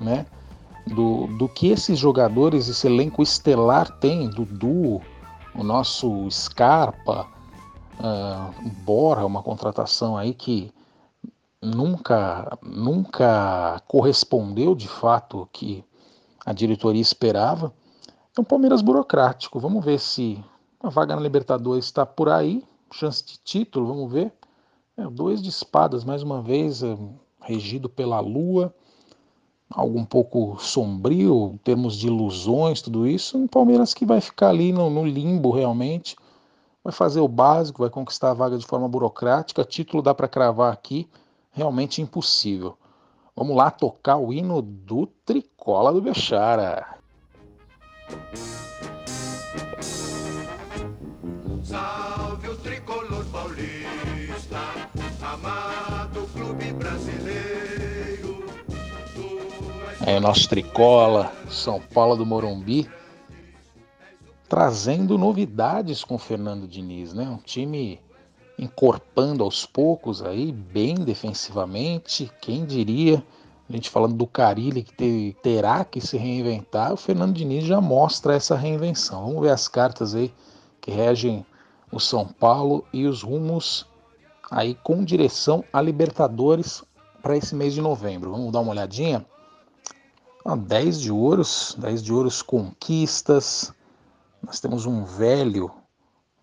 né? 0.01 0.27
Do, 0.87 1.29
do 1.39 1.49
que 1.49 1.69
esses 1.69 1.97
jogadores, 1.99 2.69
esse 2.69 2.89
elenco 2.89 3.23
estelar 3.23 3.89
tem, 3.99 4.29
Dudu, 4.29 5.01
o 5.55 5.63
nosso 5.63 6.29
Scarpa, 6.29 7.29
uh, 8.01 8.71
Borra, 8.85 9.25
uma 9.25 9.43
contratação 9.43 10.17
aí 10.17 10.35
que 10.35 10.73
nunca, 11.63 12.59
nunca 12.63 13.81
correspondeu 13.87 14.75
de 14.75 14.89
fato 14.89 15.49
que 15.53 15.85
a 16.45 16.53
diretoria 16.53 17.01
esperava. 17.01 17.73
Um 18.39 18.43
Palmeiras 18.43 18.81
burocrático. 18.81 19.61
Vamos 19.61 19.85
ver 19.85 20.01
se 20.01 20.43
a 20.83 20.89
vaga 20.89 21.15
na 21.15 21.21
Libertadores 21.21 21.85
está 21.85 22.07
por 22.07 22.31
aí. 22.31 22.65
Chance 22.91 23.23
de 23.27 23.37
título, 23.37 23.87
vamos 23.87 24.11
ver. 24.11 24.33
É, 24.97 25.07
dois 25.07 25.43
de 25.43 25.51
espadas, 25.51 26.03
mais 26.03 26.23
uma 26.23 26.41
vez, 26.41 26.83
é, 26.83 26.97
regido 27.43 27.91
pela 27.91 28.21
lua. 28.21 28.75
Algo 29.69 29.99
um 29.99 30.05
pouco 30.07 30.57
sombrio, 30.59 31.51
em 31.53 31.59
termos 31.59 31.95
de 31.95 32.07
ilusões, 32.07 32.81
tudo 32.81 33.07
isso. 33.07 33.37
Um 33.37 33.47
Palmeiras 33.47 33.93
que 33.93 34.07
vai 34.07 34.21
ficar 34.23 34.49
ali 34.49 34.73
no, 34.73 34.89
no 34.89 35.05
limbo 35.05 35.51
realmente. 35.51 36.17
Vai 36.83 36.93
fazer 36.93 37.21
o 37.21 37.29
básico, 37.29 37.83
vai 37.83 37.91
conquistar 37.91 38.31
a 38.31 38.35
vaga 38.35 38.57
de 38.57 38.65
forma 38.65 38.89
burocrática. 38.89 39.63
Título 39.63 40.03
dá 40.03 40.15
para 40.15 40.27
cravar 40.27 40.73
aqui 40.73 41.07
realmente 41.51 42.01
impossível. 42.01 42.79
Vamos 43.37 43.55
lá 43.55 43.71
tocar 43.71 44.17
o 44.17 44.33
hino 44.33 44.63
do 44.63 45.07
Tricola 45.07 45.93
do 45.93 46.01
Bechara. 46.01 47.02
Salve 51.63 52.49
o 52.49 52.57
tricolor 52.57 53.25
paulista, 53.27 54.59
amado 55.21 56.29
clube 56.33 56.73
brasileiro. 56.73 58.45
É 60.05 60.17
o 60.17 60.21
nosso 60.21 60.49
Tricola, 60.49 61.33
São 61.49 61.81
Paulo 61.81 62.17
do 62.17 62.27
Morumbi, 62.27 62.91
trazendo 64.49 65.17
novidades 65.17 66.03
com 66.03 66.19
Fernando 66.19 66.67
Diniz, 66.67 67.15
né? 67.15 67.25
Um 67.29 67.39
time 67.39 68.01
encorpando 68.59 69.45
aos 69.45 69.65
poucos 69.65 70.23
aí, 70.23 70.53
bem 70.53 70.97
defensivamente. 70.97 72.31
Quem 72.41 72.65
diria, 72.65 73.25
a 73.69 73.73
gente 73.73 73.91
falando 73.91 74.15
do 74.15 74.27
Carilli 74.27 74.83
que 74.83 74.93
ter, 74.93 75.35
terá 75.43 75.85
que 75.85 76.01
se 76.01 76.17
reinventar, 76.17 76.93
o 76.93 76.97
Fernando 76.97 77.35
Diniz 77.35 77.65
já 77.65 77.81
mostra 77.81 78.35
essa 78.35 78.57
reinvenção. 78.57 79.27
Vamos 79.27 79.43
ver 79.43 79.51
as 79.51 79.69
cartas 79.69 80.15
aí 80.15 80.33
que 80.81 80.91
regem 80.91 81.47
o 81.91 82.01
São 82.01 82.27
Paulo 82.27 82.85
e 82.93 83.07
os 83.07 83.23
rumos 83.23 83.87
aí 84.51 84.75
com 84.83 85.05
direção 85.05 85.65
a 85.73 85.81
Libertadores 85.81 86.83
para 87.23 87.37
esse 87.37 87.55
mês 87.55 87.73
de 87.73 87.81
novembro. 87.81 88.33
Vamos 88.33 88.53
dar 88.53 88.61
uma 88.61 88.73
olhadinha? 88.73 89.25
Ah, 90.45 90.57
10 90.57 91.01
de 91.01 91.13
ouros, 91.13 91.77
10 91.79 92.03
de 92.03 92.13
ouros 92.13 92.43
conquistas. 92.43 93.73
Nós 94.43 94.59
temos 94.59 94.87
um 94.87 95.05
velho, 95.05 95.71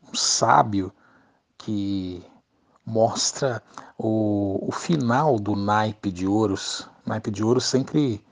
um 0.08 0.16
sábio 0.16 0.92
que 1.58 2.24
mostra 2.86 3.62
o, 3.98 4.66
o 4.68 4.72
final 4.72 5.38
do 5.38 5.56
naipe 5.56 6.12
de 6.12 6.26
ouros. 6.26 6.88
Naipe 7.10 7.32
de 7.32 7.44
ouros 7.44 7.66
sempre 7.66 8.24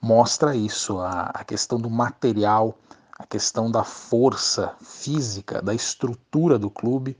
mostra 0.00 0.54
isso, 0.54 0.98
a, 0.98 1.30
a 1.34 1.44
questão 1.44 1.80
do 1.80 1.90
material, 1.90 2.78
a 3.18 3.26
questão 3.26 3.70
da 3.70 3.82
força 3.82 4.72
física, 4.80 5.60
da 5.60 5.74
estrutura 5.74 6.58
do 6.58 6.70
clube. 6.70 7.16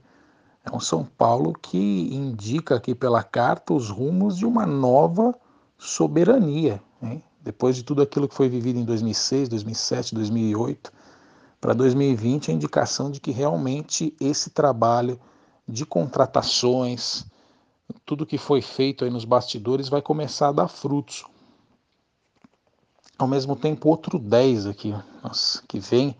É 0.63 0.73
um 0.73 0.79
São 0.79 1.03
Paulo 1.03 1.53
que 1.53 1.77
indica 2.15 2.75
aqui 2.75 2.95
pela 2.95 3.23
carta 3.23 3.73
os 3.73 3.89
rumos 3.89 4.37
de 4.37 4.45
uma 4.45 4.65
nova 4.65 5.35
soberania. 5.77 6.81
Hein? 7.01 7.21
Depois 7.41 7.75
de 7.75 7.83
tudo 7.83 8.01
aquilo 8.01 8.27
que 8.27 8.35
foi 8.35 8.47
vivido 8.47 8.79
em 8.79 8.85
2006, 8.85 9.49
2007, 9.49 10.15
2008, 10.15 10.93
para 11.59 11.73
2020, 11.73 12.51
a 12.51 12.53
indicação 12.53 13.11
de 13.11 13.19
que 13.19 13.31
realmente 13.31 14.15
esse 14.19 14.49
trabalho 14.49 15.19
de 15.67 15.85
contratações, 15.85 17.25
tudo 18.05 18.25
que 18.25 18.37
foi 18.37 18.61
feito 18.61 19.03
aí 19.03 19.11
nos 19.11 19.25
bastidores 19.25 19.89
vai 19.89 20.01
começar 20.01 20.49
a 20.49 20.53
dar 20.53 20.67
frutos. 20.67 21.25
Ao 23.17 23.27
mesmo 23.27 23.55
tempo, 23.55 23.89
outro 23.89 24.17
10 24.17 24.65
aqui, 24.65 24.95
nossa, 25.23 25.61
que 25.67 25.79
vem 25.79 26.15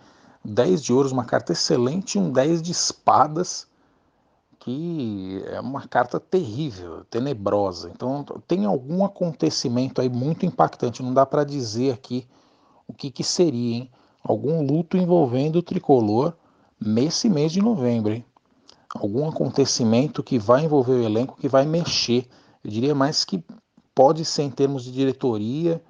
10 0.45 0.83
de 0.83 0.93
ouros, 0.93 1.11
uma 1.11 1.25
carta 1.25 1.51
excelente, 1.51 2.17
um 2.17 2.31
10 2.31 2.61
de 2.61 2.71
espadas, 2.71 3.67
que 4.59 5.43
é 5.47 5.59
uma 5.59 5.87
carta 5.87 6.19
terrível, 6.19 7.03
tenebrosa. 7.05 7.89
Então, 7.89 8.23
tem 8.47 8.65
algum 8.65 9.03
acontecimento 9.03 10.01
aí 10.01 10.09
muito 10.09 10.45
impactante, 10.45 11.01
não 11.01 11.13
dá 11.13 11.25
para 11.25 11.43
dizer 11.43 11.93
aqui 11.93 12.27
o 12.87 12.93
que, 12.93 13.09
que 13.09 13.23
seria, 13.23 13.77
hein? 13.77 13.91
Algum 14.23 14.63
luto 14.63 14.97
envolvendo 14.97 15.57
o 15.57 15.63
tricolor 15.63 16.33
nesse 16.79 17.27
mês 17.27 17.51
de 17.51 17.61
novembro, 17.61 18.13
hein? 18.13 18.25
Algum 18.95 19.27
acontecimento 19.27 20.23
que 20.23 20.37
vai 20.37 20.65
envolver 20.65 20.93
o 20.93 21.03
elenco, 21.03 21.37
que 21.37 21.47
vai 21.47 21.65
mexer. 21.65 22.27
Eu 22.63 22.69
diria 22.69 22.95
mais 22.95 23.25
que 23.25 23.43
pode 23.93 24.23
ser 24.25 24.43
em 24.43 24.51
termos 24.51 24.83
de 24.83 24.91
diretoria, 24.91 25.81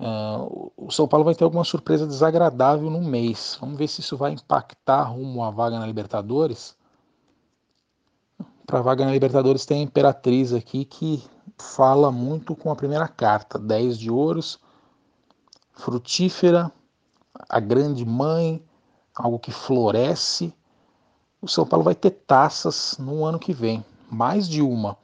Uh, 0.00 0.72
o 0.76 0.92
São 0.92 1.08
Paulo 1.08 1.24
vai 1.24 1.34
ter 1.34 1.42
alguma 1.42 1.64
surpresa 1.64 2.06
desagradável 2.06 2.88
no 2.88 3.02
mês. 3.02 3.58
Vamos 3.60 3.76
ver 3.76 3.88
se 3.88 4.00
isso 4.00 4.16
vai 4.16 4.32
impactar 4.32 5.02
rumo 5.02 5.42
à 5.42 5.50
vaga 5.50 5.78
na 5.78 5.86
Libertadores. 5.86 6.76
Para 8.64 8.78
a 8.78 8.82
vaga 8.82 9.04
na 9.04 9.10
Libertadores 9.10 9.66
tem 9.66 9.80
a 9.80 9.82
Imperatriz 9.82 10.52
aqui 10.52 10.84
que 10.84 11.24
fala 11.58 12.12
muito 12.12 12.54
com 12.54 12.70
a 12.70 12.76
primeira 12.76 13.08
carta: 13.08 13.58
10 13.58 13.98
de 13.98 14.10
ouros, 14.10 14.60
frutífera, 15.72 16.70
a 17.48 17.58
grande 17.58 18.04
mãe, 18.04 18.64
algo 19.16 19.38
que 19.38 19.50
floresce. 19.50 20.54
O 21.40 21.46
São 21.46 21.64
Paulo 21.64 21.84
vai 21.84 21.94
ter 21.94 22.10
taças 22.10 22.96
no 22.98 23.24
ano 23.24 23.38
que 23.38 23.52
vem, 23.52 23.84
mais 24.10 24.48
de 24.48 24.60
uma. 24.60 24.96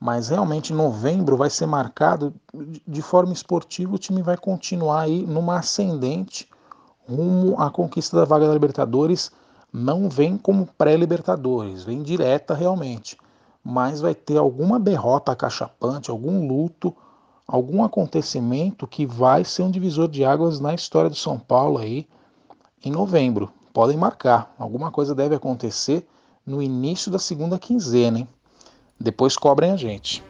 Mas 0.00 0.30
realmente 0.30 0.72
novembro 0.72 1.36
vai 1.36 1.50
ser 1.50 1.66
marcado 1.66 2.34
de 2.86 3.02
forma 3.02 3.32
esportiva, 3.32 3.94
o 3.94 3.98
time 3.98 4.22
vai 4.22 4.36
continuar 4.36 5.02
aí 5.02 5.26
numa 5.26 5.58
ascendente 5.58 6.48
rumo 7.06 7.60
à 7.60 7.70
conquista 7.70 8.16
da 8.16 8.24
vaga 8.24 8.46
da 8.46 8.54
Libertadores, 8.54 9.30
não 9.72 10.08
vem 10.08 10.38
como 10.38 10.66
pré-Libertadores, 10.78 11.84
vem 11.84 12.02
direta 12.02 12.54
realmente, 12.54 13.18
mas 13.62 14.00
vai 14.00 14.14
ter 14.14 14.38
alguma 14.38 14.80
derrota 14.80 15.32
acachapante, 15.32 16.10
algum 16.10 16.48
luto, 16.48 16.94
algum 17.46 17.84
acontecimento 17.84 18.86
que 18.86 19.04
vai 19.04 19.44
ser 19.44 19.62
um 19.62 19.70
divisor 19.70 20.08
de 20.08 20.24
águas 20.24 20.58
na 20.58 20.74
história 20.74 21.10
do 21.10 21.16
São 21.16 21.38
Paulo 21.38 21.78
aí 21.78 22.08
em 22.82 22.90
novembro. 22.90 23.52
Podem 23.72 23.96
marcar, 23.96 24.54
alguma 24.58 24.90
coisa 24.90 25.14
deve 25.14 25.34
acontecer 25.34 26.06
no 26.46 26.62
início 26.62 27.10
da 27.10 27.18
segunda 27.18 27.58
quinzena, 27.58 28.18
hein? 28.18 28.28
Depois 29.00 29.34
cobrem 29.34 29.70
a 29.70 29.76
gente. 29.76 30.22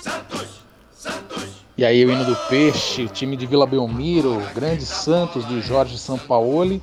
Santos, 0.00 0.62
Santos. 0.94 1.66
E 1.76 1.84
aí 1.84 2.02
o 2.06 2.10
hino 2.10 2.24
do 2.24 2.34
Peixe, 2.48 3.04
o 3.04 3.08
time 3.08 3.36
de 3.36 3.46
Vila 3.46 3.66
Belmiro, 3.66 4.40
grande 4.54 4.86
Santos 4.86 5.44
do 5.44 5.60
Jorge 5.60 5.98
Sampaoli, 5.98 6.82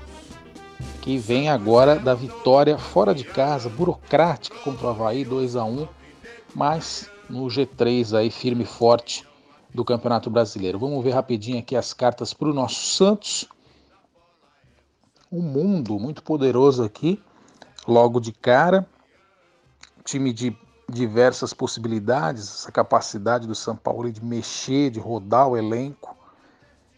que 1.01 1.17
vem 1.17 1.49
agora 1.49 1.95
da 1.95 2.13
vitória 2.13 2.77
fora 2.77 3.15
de 3.15 3.23
casa, 3.23 3.69
burocrática 3.69 4.55
contra 4.59 4.85
o 4.85 4.89
Havaí, 4.91 5.25
2 5.25 5.55
a 5.55 5.63
1 5.63 5.87
mas 6.53 7.09
no 7.27 7.47
G3 7.47 8.15
aí 8.15 8.29
firme 8.29 8.63
e 8.63 8.67
forte 8.67 9.25
do 9.73 9.83
Campeonato 9.83 10.29
Brasileiro. 10.29 10.79
Vamos 10.79 11.03
ver 11.03 11.11
rapidinho 11.11 11.59
aqui 11.59 11.75
as 11.75 11.93
cartas 11.93 12.33
para 12.33 12.49
o 12.49 12.53
nosso 12.53 12.85
Santos 12.95 13.47
um 15.33 15.41
mundo 15.41 15.97
muito 15.99 16.21
poderoso 16.21 16.83
aqui, 16.83 17.19
logo 17.87 18.19
de 18.19 18.31
cara. 18.31 18.87
Time 20.03 20.31
de 20.31 20.55
diversas 20.87 21.53
possibilidades, 21.53 22.43
essa 22.43 22.71
capacidade 22.71 23.47
do 23.47 23.55
São 23.55 23.75
Paulo 23.75 24.11
de 24.11 24.23
mexer, 24.23 24.91
de 24.91 24.99
rodar 24.99 25.47
o 25.47 25.57
elenco 25.57 26.15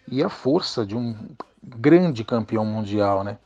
e 0.06 0.22
a 0.22 0.28
força 0.28 0.86
de 0.86 0.98
um 0.98 1.16
grande 1.64 2.26
campeão 2.26 2.66
mundial, 2.66 3.24
né? 3.24 3.38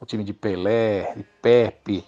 O 0.00 0.06
time 0.06 0.24
de 0.24 0.32
Pelé, 0.32 1.14
de 1.14 1.24
Pepe. 1.42 2.02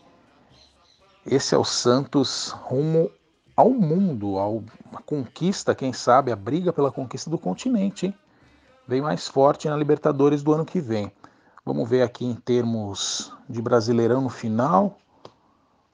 Esse 1.27 1.55
é 1.55 1.59
o 1.59 1.64
Santos 1.64 2.48
rumo 2.48 3.11
ao 3.57 3.71
mundo, 3.71 4.38
a 4.38 4.49
uma 4.49 5.03
conquista, 5.07 5.75
quem 5.75 5.93
sabe, 5.93 6.33
a 6.33 6.37
briga 6.37 6.73
pela 6.73 6.90
conquista 6.90 7.31
do 7.31 7.38
continente, 7.38 8.07
hein? 8.07 8.14
Vem 8.87 9.01
mais 9.01 9.27
forte 9.27 9.69
na 9.69 9.77
Libertadores 9.77 10.43
do 10.43 10.53
ano 10.53 10.64
que 10.64 10.81
vem. 10.81 11.11
Vamos 11.64 11.88
ver 11.88 12.03
aqui 12.03 12.27
em 12.27 12.35
termos 12.35 13.33
de 13.49 13.62
Brasileirão 13.62 14.21
no 14.21 14.29
final. 14.29 14.99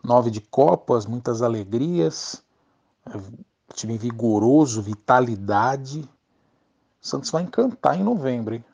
Nove 0.02 0.30
de 0.30 0.40
Copas, 0.40 1.06
muitas 1.06 1.42
alegrias. 1.42 2.42
É, 3.06 3.12
time 3.74 3.96
vigoroso, 3.96 4.82
vitalidade. 4.82 6.00
O 7.00 7.06
Santos 7.06 7.30
vai 7.30 7.42
encantar 7.42 7.98
em 7.98 8.02
novembro. 8.02 8.56
Hein? 8.56 8.64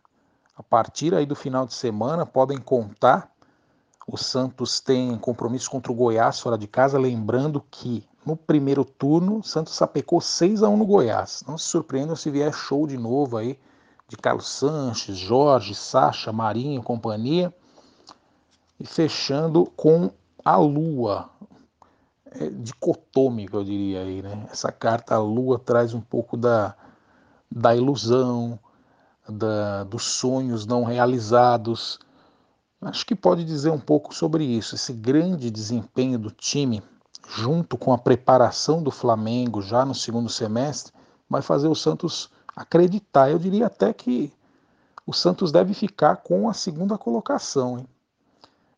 A 0.57 0.63
partir 0.63 1.15
aí 1.15 1.27
do 1.27 1.37
final 1.37 1.67
de 1.67 1.75
semana, 1.75 2.25
podem 2.25 2.59
contar. 2.59 3.31
O 4.07 4.17
Santos 4.17 4.81
tem 4.81 5.19
compromisso 5.19 5.71
contra 5.71 5.93
o 5.93 5.95
Goiás 5.95 6.41
fora 6.41 6.57
de 6.57 6.67
casa, 6.67 6.99
lembrando 6.99 7.63
que 7.71 8.09
no 8.27 8.37
primeiro 8.37 8.85
turno, 8.85 9.43
Santos 9.45 9.75
sapecou 9.75 10.21
6 10.21 10.65
a 10.65 10.69
1 10.69 10.77
no 10.77 10.85
Goiás. 10.85 11.45
Não 11.47 11.57
se 11.57 11.67
surpreendam 11.67 12.17
se 12.17 12.29
vier 12.29 12.53
show 12.53 12.85
de 12.85 12.99
novo 12.99 13.37
aí 13.37 13.57
de 14.09 14.17
Carlos 14.17 14.49
Sanches, 14.49 15.17
Jorge, 15.17 15.75
Sacha, 15.75 16.33
Marinho, 16.33 16.83
companhia. 16.83 17.55
E 18.79 18.87
fechando 18.87 19.65
com 19.77 20.11
a 20.45 20.57
Lua, 20.57 21.31
é 22.33 22.51
dicotômica, 22.51 23.57
eu 23.57 23.65
diria 23.65 24.03
aí, 24.03 24.21
né? 24.21 24.47
Essa 24.51 24.71
carta, 24.71 25.15
a 25.15 25.19
Lua, 25.19 25.59
traz 25.59 25.95
um 25.95 26.01
pouco 26.01 26.37
da, 26.37 26.75
da 27.51 27.75
ilusão, 27.75 28.59
da, 29.29 29.85
dos 29.85 30.03
sonhos 30.03 30.67
não 30.67 30.85
realizados. 30.85 31.99
Acho 32.83 33.07
que 33.07 33.15
pode 33.15 33.45
dizer 33.45 33.71
um 33.71 33.81
pouco 33.81 34.15
sobre 34.15 34.45
isso, 34.45 34.75
esse 34.75 34.93
grande 34.93 35.51
desempenho 35.51 36.19
do 36.19 36.31
time, 36.31 36.83
junto 37.29 37.77
com 37.77 37.93
a 37.93 37.99
preparação 37.99 38.83
do 38.83 38.91
Flamengo 38.91 39.61
já 39.61 39.85
no 39.85 39.95
segundo 39.95 40.29
semestre, 40.29 40.93
vai 41.29 41.43
fazer 41.43 41.69
o 41.69 41.75
Santos 41.75 42.31
acreditar. 42.55 43.31
Eu 43.31 43.39
diria 43.39 43.67
até 43.67 43.93
que 43.93 44.33
o 45.07 45.13
Santos 45.13 45.51
deve 45.51 45.75
ficar 45.75 46.17
com 46.17 46.49
a 46.49 46.55
segunda 46.55 46.97
colocação. 46.97 47.79
Hein? 47.79 47.89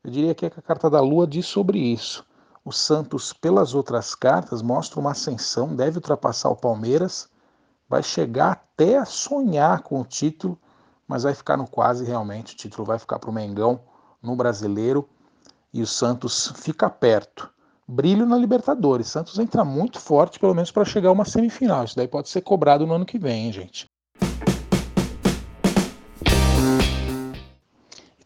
Eu 0.02 0.11
diria 0.11 0.34
que 0.34 0.46
a 0.46 0.50
carta 0.50 0.88
da 0.88 1.00
Lua 1.00 1.26
diz 1.26 1.46
sobre 1.46 1.78
isso. 1.78 2.24
O 2.64 2.72
Santos, 2.72 3.32
pelas 3.32 3.74
outras 3.74 4.14
cartas, 4.14 4.62
mostra 4.62 5.00
uma 5.00 5.12
ascensão, 5.12 5.74
deve 5.74 5.98
ultrapassar 5.98 6.50
o 6.50 6.56
Palmeiras, 6.56 7.28
vai 7.88 8.02
chegar 8.02 8.52
até 8.52 8.98
a 8.98 9.04
sonhar 9.04 9.82
com 9.82 10.00
o 10.00 10.04
título, 10.04 10.58
mas 11.06 11.22
vai 11.22 11.34
ficar 11.34 11.56
no 11.56 11.66
quase 11.66 12.04
realmente. 12.04 12.54
O 12.54 12.56
título 12.56 12.84
vai 12.84 12.98
ficar 12.98 13.18
para 13.18 13.30
o 13.30 13.32
Mengão 13.32 13.80
no 14.22 14.37
brasileiro 14.37 15.08
e 15.72 15.80
o 15.80 15.87
Santos 15.87 16.52
fica 16.56 16.90
perto 16.90 17.50
brilho 17.88 18.27
na 18.27 18.37
Libertadores. 18.37 19.09
Santos 19.09 19.38
entra 19.38 19.64
muito 19.64 19.98
forte, 19.98 20.38
pelo 20.38 20.55
menos 20.55 20.70
para 20.70 20.85
chegar 20.85 21.09
a 21.09 21.12
uma 21.12 21.24
semifinal. 21.24 21.85
Isso 21.85 21.96
daí 21.96 22.07
pode 22.07 22.29
ser 22.29 22.42
cobrado 22.42 22.87
no 22.87 22.92
ano 22.92 23.07
que 23.07 23.18
vem, 23.18 23.46
hein, 23.46 23.53
gente. 23.53 23.87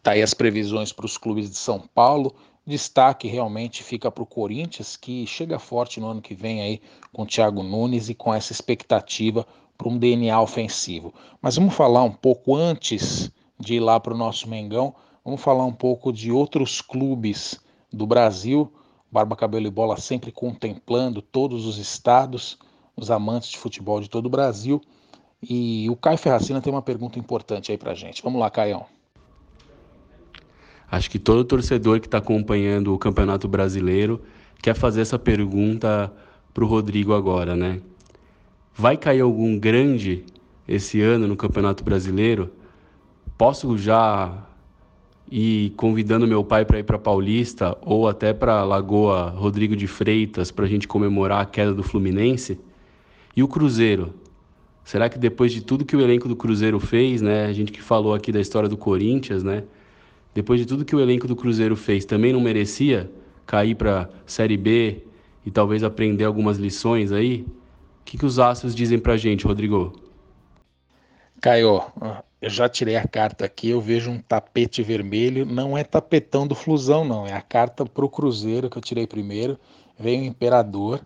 Tá 0.01 0.11
aí 0.11 0.21
as 0.21 0.33
previsões 0.33 0.91
para 0.91 1.05
os 1.05 1.17
clubes 1.17 1.49
de 1.49 1.55
São 1.55 1.79
Paulo. 1.79 2.35
Destaque 2.67 3.27
realmente 3.27 3.81
fica 3.83 4.11
para 4.11 4.23
o 4.23 4.27
Corinthians, 4.27 4.97
que 4.97 5.25
chega 5.25 5.57
forte 5.57 6.01
no 6.01 6.07
ano 6.07 6.21
que 6.21 6.35
vem 6.35 6.61
aí 6.61 6.81
com 7.13 7.23
o 7.23 7.25
Thiago 7.25 7.63
Nunes 7.63 8.09
e 8.09 8.15
com 8.15 8.33
essa 8.33 8.51
expectativa 8.51 9.47
para 9.77 9.87
um 9.87 9.97
DNA 9.97 10.39
ofensivo. 10.41 11.13
Mas 11.41 11.55
vamos 11.55 11.73
falar 11.73 12.03
um 12.03 12.11
pouco 12.11 12.55
antes 12.55 13.31
de 13.57 13.75
ir 13.75 13.79
lá 13.79 13.97
para 13.99 14.13
o 14.13 14.17
nosso 14.17 14.49
Mengão, 14.49 14.93
vamos 15.23 15.41
falar 15.41 15.65
um 15.65 15.73
pouco 15.73 16.11
de 16.11 16.31
outros 16.31 16.81
clubes 16.81 17.59
do 17.91 18.05
Brasil 18.05 18.71
Barba 19.13 19.35
Cabelo 19.35 19.67
e 19.67 19.69
Bola 19.69 19.95
sempre 19.97 20.31
contemplando 20.31 21.21
todos 21.21 21.67
os 21.67 21.77
estados, 21.77 22.57
os 22.97 23.11
amantes 23.11 23.51
de 23.51 23.59
futebol 23.59 24.01
de 24.01 24.09
todo 24.09 24.25
o 24.25 24.29
Brasil. 24.29 24.81
E 25.39 25.87
o 25.87 25.95
Caio 25.95 26.17
Ferracina 26.17 26.59
tem 26.59 26.73
uma 26.73 26.81
pergunta 26.81 27.19
importante 27.19 27.71
aí 27.71 27.77
pra 27.77 27.93
gente. 27.93 28.23
Vamos 28.23 28.39
lá, 28.39 28.49
Caião. 28.49 28.87
Acho 30.89 31.11
que 31.11 31.19
todo 31.19 31.45
torcedor 31.45 31.99
que 31.99 32.07
está 32.07 32.17
acompanhando 32.17 32.91
o 32.91 32.97
Campeonato 32.97 33.47
Brasileiro 33.47 34.19
quer 34.63 34.73
fazer 34.73 35.01
essa 35.01 35.19
pergunta 35.19 36.11
pro 36.51 36.65
Rodrigo 36.65 37.13
agora, 37.13 37.55
né? 37.55 37.81
Vai 38.73 38.97
cair 38.97 39.21
algum 39.21 39.59
grande 39.59 40.25
esse 40.67 41.01
ano 41.01 41.27
no 41.27 41.37
Campeonato 41.37 41.83
Brasileiro? 41.83 42.51
Posso 43.37 43.77
já 43.77 44.43
e 45.31 45.73
convidando 45.77 46.27
meu 46.27 46.43
pai 46.43 46.65
para 46.65 46.79
ir 46.79 46.83
para 46.83 46.99
Paulista 46.99 47.77
ou 47.81 48.07
até 48.07 48.33
para 48.33 48.63
Lagoa 48.63 49.29
Rodrigo 49.29 49.75
de 49.75 49.87
Freitas 49.87 50.51
para 50.51 50.65
a 50.65 50.67
gente 50.67 50.87
comemorar 50.87 51.41
a 51.41 51.45
queda 51.45 51.73
do 51.73 51.83
Fluminense. 51.83 52.59
E 53.35 53.41
o 53.41 53.47
Cruzeiro? 53.47 54.13
Será 54.83 55.09
que 55.09 55.17
depois 55.17 55.51
de 55.51 55.61
tudo 55.61 55.85
que 55.85 55.95
o 55.95 56.01
elenco 56.01 56.27
do 56.27 56.35
Cruzeiro 56.35 56.79
fez, 56.79 57.21
né, 57.21 57.45
a 57.45 57.53
gente 57.53 57.71
que 57.71 57.81
falou 57.81 58.13
aqui 58.13 58.31
da 58.31 58.41
história 58.41 58.67
do 58.67 58.77
Corinthians, 58.77 59.43
né, 59.43 59.63
depois 60.33 60.59
de 60.59 60.65
tudo 60.65 60.83
que 60.83 60.95
o 60.95 60.99
elenco 60.99 61.27
do 61.27 61.35
Cruzeiro 61.35 61.75
fez, 61.75 62.05
também 62.05 62.33
não 62.33 62.41
merecia 62.41 63.09
cair 63.45 63.75
para 63.75 64.09
Série 64.25 64.57
B 64.57 65.03
e 65.45 65.51
talvez 65.51 65.83
aprender 65.83 66.25
algumas 66.25 66.57
lições 66.57 67.11
aí? 67.11 67.45
O 68.01 68.05
que, 68.05 68.17
que 68.17 68.25
os 68.25 68.39
astros 68.39 68.75
dizem 68.75 68.99
para 68.99 69.15
gente, 69.15 69.45
Rodrigo? 69.45 69.93
Caio, 71.39 71.81
eu 72.43 72.49
já 72.49 72.67
tirei 72.67 72.97
a 72.97 73.07
carta 73.07 73.45
aqui, 73.45 73.69
eu 73.69 73.79
vejo 73.79 74.11
um 74.11 74.19
tapete 74.19 74.83
vermelho, 74.83 75.45
não 75.45 75.77
é 75.77 75.83
tapetão 75.85 76.45
do 76.45 76.53
Flusão, 76.53 77.05
não, 77.05 77.25
é 77.25 77.31
a 77.31 77.41
carta 77.41 77.85
para 77.85 78.03
o 78.03 78.09
Cruzeiro 78.09 78.69
que 78.69 78.77
eu 78.77 78.81
tirei 78.81 79.07
primeiro, 79.07 79.57
vem 79.97 80.23
o 80.23 80.25
Imperador, 80.25 80.99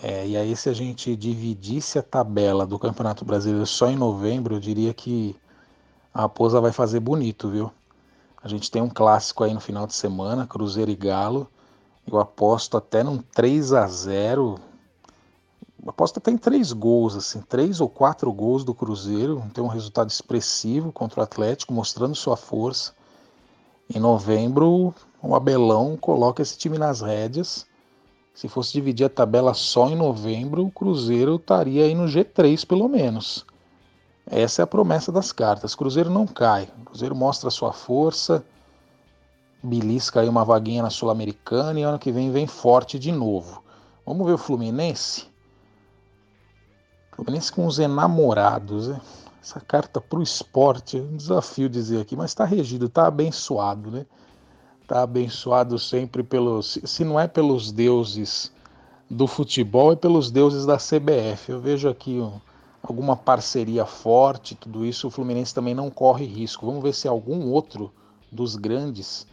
é, 0.00 0.24
e 0.28 0.36
aí 0.36 0.54
se 0.54 0.68
a 0.68 0.72
gente 0.72 1.16
dividisse 1.16 1.98
a 1.98 2.02
tabela 2.04 2.64
do 2.64 2.78
Campeonato 2.78 3.24
Brasileiro 3.24 3.66
só 3.66 3.90
em 3.90 3.96
novembro, 3.96 4.54
eu 4.54 4.60
diria 4.60 4.94
que 4.94 5.34
a 6.14 6.20
Raposa 6.20 6.60
vai 6.60 6.70
fazer 6.70 7.00
bonito, 7.00 7.50
viu? 7.50 7.72
A 8.40 8.46
gente 8.46 8.70
tem 8.70 8.80
um 8.80 8.88
clássico 8.88 9.42
aí 9.42 9.52
no 9.52 9.60
final 9.60 9.88
de 9.88 9.94
semana, 9.94 10.46
Cruzeiro 10.46 10.92
e 10.92 10.94
Galo, 10.94 11.50
Eu 12.06 12.20
aposto 12.20 12.76
até 12.76 13.02
num 13.02 13.18
3 13.18 13.72
a 13.72 13.88
0 13.88 14.54
aposto 15.86 16.18
até 16.18 16.30
em 16.30 16.36
três 16.36 16.72
gols, 16.72 17.16
assim, 17.16 17.40
três 17.40 17.80
ou 17.80 17.88
quatro 17.88 18.32
gols 18.32 18.64
do 18.64 18.74
Cruzeiro, 18.74 19.42
tem 19.54 19.62
um 19.64 19.68
resultado 19.68 20.10
expressivo 20.10 20.92
contra 20.92 21.20
o 21.20 21.22
Atlético, 21.22 21.72
mostrando 21.72 22.14
sua 22.14 22.36
força. 22.36 22.94
Em 23.88 23.98
novembro, 23.98 24.94
o 25.22 25.34
Abelão 25.34 25.96
coloca 25.96 26.42
esse 26.42 26.56
time 26.56 26.78
nas 26.78 27.00
rédeas. 27.00 27.66
Se 28.34 28.48
fosse 28.48 28.72
dividir 28.72 29.04
a 29.04 29.10
tabela 29.10 29.54
só 29.54 29.88
em 29.88 29.96
novembro, 29.96 30.64
o 30.64 30.70
Cruzeiro 30.70 31.36
estaria 31.36 31.84
aí 31.84 31.94
no 31.94 32.04
G3 32.04 32.66
pelo 32.66 32.88
menos. 32.88 33.44
Essa 34.26 34.62
é 34.62 34.64
a 34.64 34.66
promessa 34.66 35.10
das 35.10 35.32
cartas. 35.32 35.74
Cruzeiro 35.74 36.08
não 36.08 36.26
cai. 36.26 36.68
O 36.80 36.84
Cruzeiro 36.84 37.16
mostra 37.16 37.50
sua 37.50 37.72
força, 37.72 38.44
belisca 39.62 40.20
aí 40.20 40.28
uma 40.28 40.44
vaguinha 40.44 40.82
na 40.82 40.90
Sul-Americana 40.90 41.80
e 41.80 41.82
ano 41.82 41.98
que 41.98 42.12
vem 42.12 42.30
vem 42.30 42.46
forte 42.46 42.98
de 42.98 43.10
novo. 43.10 43.62
Vamos 44.06 44.26
ver 44.26 44.34
o 44.34 44.38
Fluminense? 44.38 45.29
Fluminense 47.20 47.52
com 47.52 47.66
os 47.66 47.78
enamorados, 47.78 48.88
né? 48.88 48.98
Essa 49.42 49.60
carta 49.60 50.00
para 50.00 50.18
o 50.18 50.22
esporte, 50.22 50.98
um 50.98 51.16
desafio 51.16 51.68
dizer 51.68 52.00
aqui, 52.00 52.16
mas 52.16 52.30
está 52.30 52.46
regido, 52.46 52.86
está 52.86 53.06
abençoado, 53.06 53.90
né? 53.90 54.06
Está 54.80 55.02
abençoado 55.02 55.78
sempre 55.78 56.22
pelos, 56.22 56.78
se 56.82 57.04
não 57.04 57.20
é 57.20 57.28
pelos 57.28 57.70
deuses 57.72 58.50
do 59.08 59.26
futebol, 59.26 59.92
é 59.92 59.96
pelos 59.96 60.30
deuses 60.30 60.64
da 60.64 60.78
CBF. 60.78 61.52
Eu 61.52 61.60
vejo 61.60 61.90
aqui 61.90 62.18
um, 62.18 62.40
alguma 62.82 63.14
parceria 63.14 63.84
forte, 63.84 64.54
tudo 64.54 64.86
isso, 64.86 65.06
o 65.06 65.10
Fluminense 65.10 65.54
também 65.54 65.74
não 65.74 65.90
corre 65.90 66.24
risco. 66.24 66.64
Vamos 66.64 66.82
ver 66.82 66.94
se 66.94 67.06
algum 67.06 67.50
outro 67.50 67.92
dos 68.32 68.56
grandes 68.56 69.26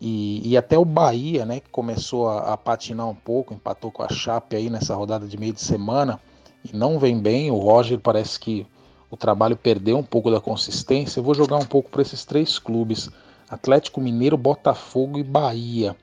e, 0.00 0.40
e, 0.48 0.56
até 0.56 0.78
o 0.78 0.84
Bahia, 0.86 1.44
né, 1.44 1.60
que 1.60 1.68
começou 1.68 2.28
a, 2.28 2.54
a, 2.54 2.56
patinar 2.56 3.06
um 3.08 3.14
pouco, 3.14 3.52
empatou 3.52 3.90
com 3.90 4.02
a 4.02 4.08
Chape 4.08 4.56
aí 4.56 4.70
nessa 4.70 4.94
rodada 4.94 5.26
de 5.26 5.36
meio 5.36 5.52
de 5.52 5.60
semana 5.60 6.18
e 6.64 6.76
não 6.76 6.98
vem 6.98 7.18
bem. 7.18 7.50
O 7.50 7.58
Roger 7.58 7.98
parece 7.98 8.38
que 8.38 8.66
o 9.10 9.16
trabalho 9.16 9.56
perdeu 9.56 9.98
um 9.98 10.02
pouco 10.02 10.30
da 10.30 10.40
consistência. 10.40 11.18
Eu 11.18 11.24
vou 11.24 11.34
jogar 11.34 11.56
um 11.56 11.66
pouco 11.66 11.90
para 11.90 12.02
esses 12.02 12.24
três 12.24 12.58
clubes: 12.58 13.10
Atlético 13.48 14.00
Mineiro, 14.00 14.36
Botafogo 14.36 15.18
e 15.18 15.22
Bahia. 15.22 15.96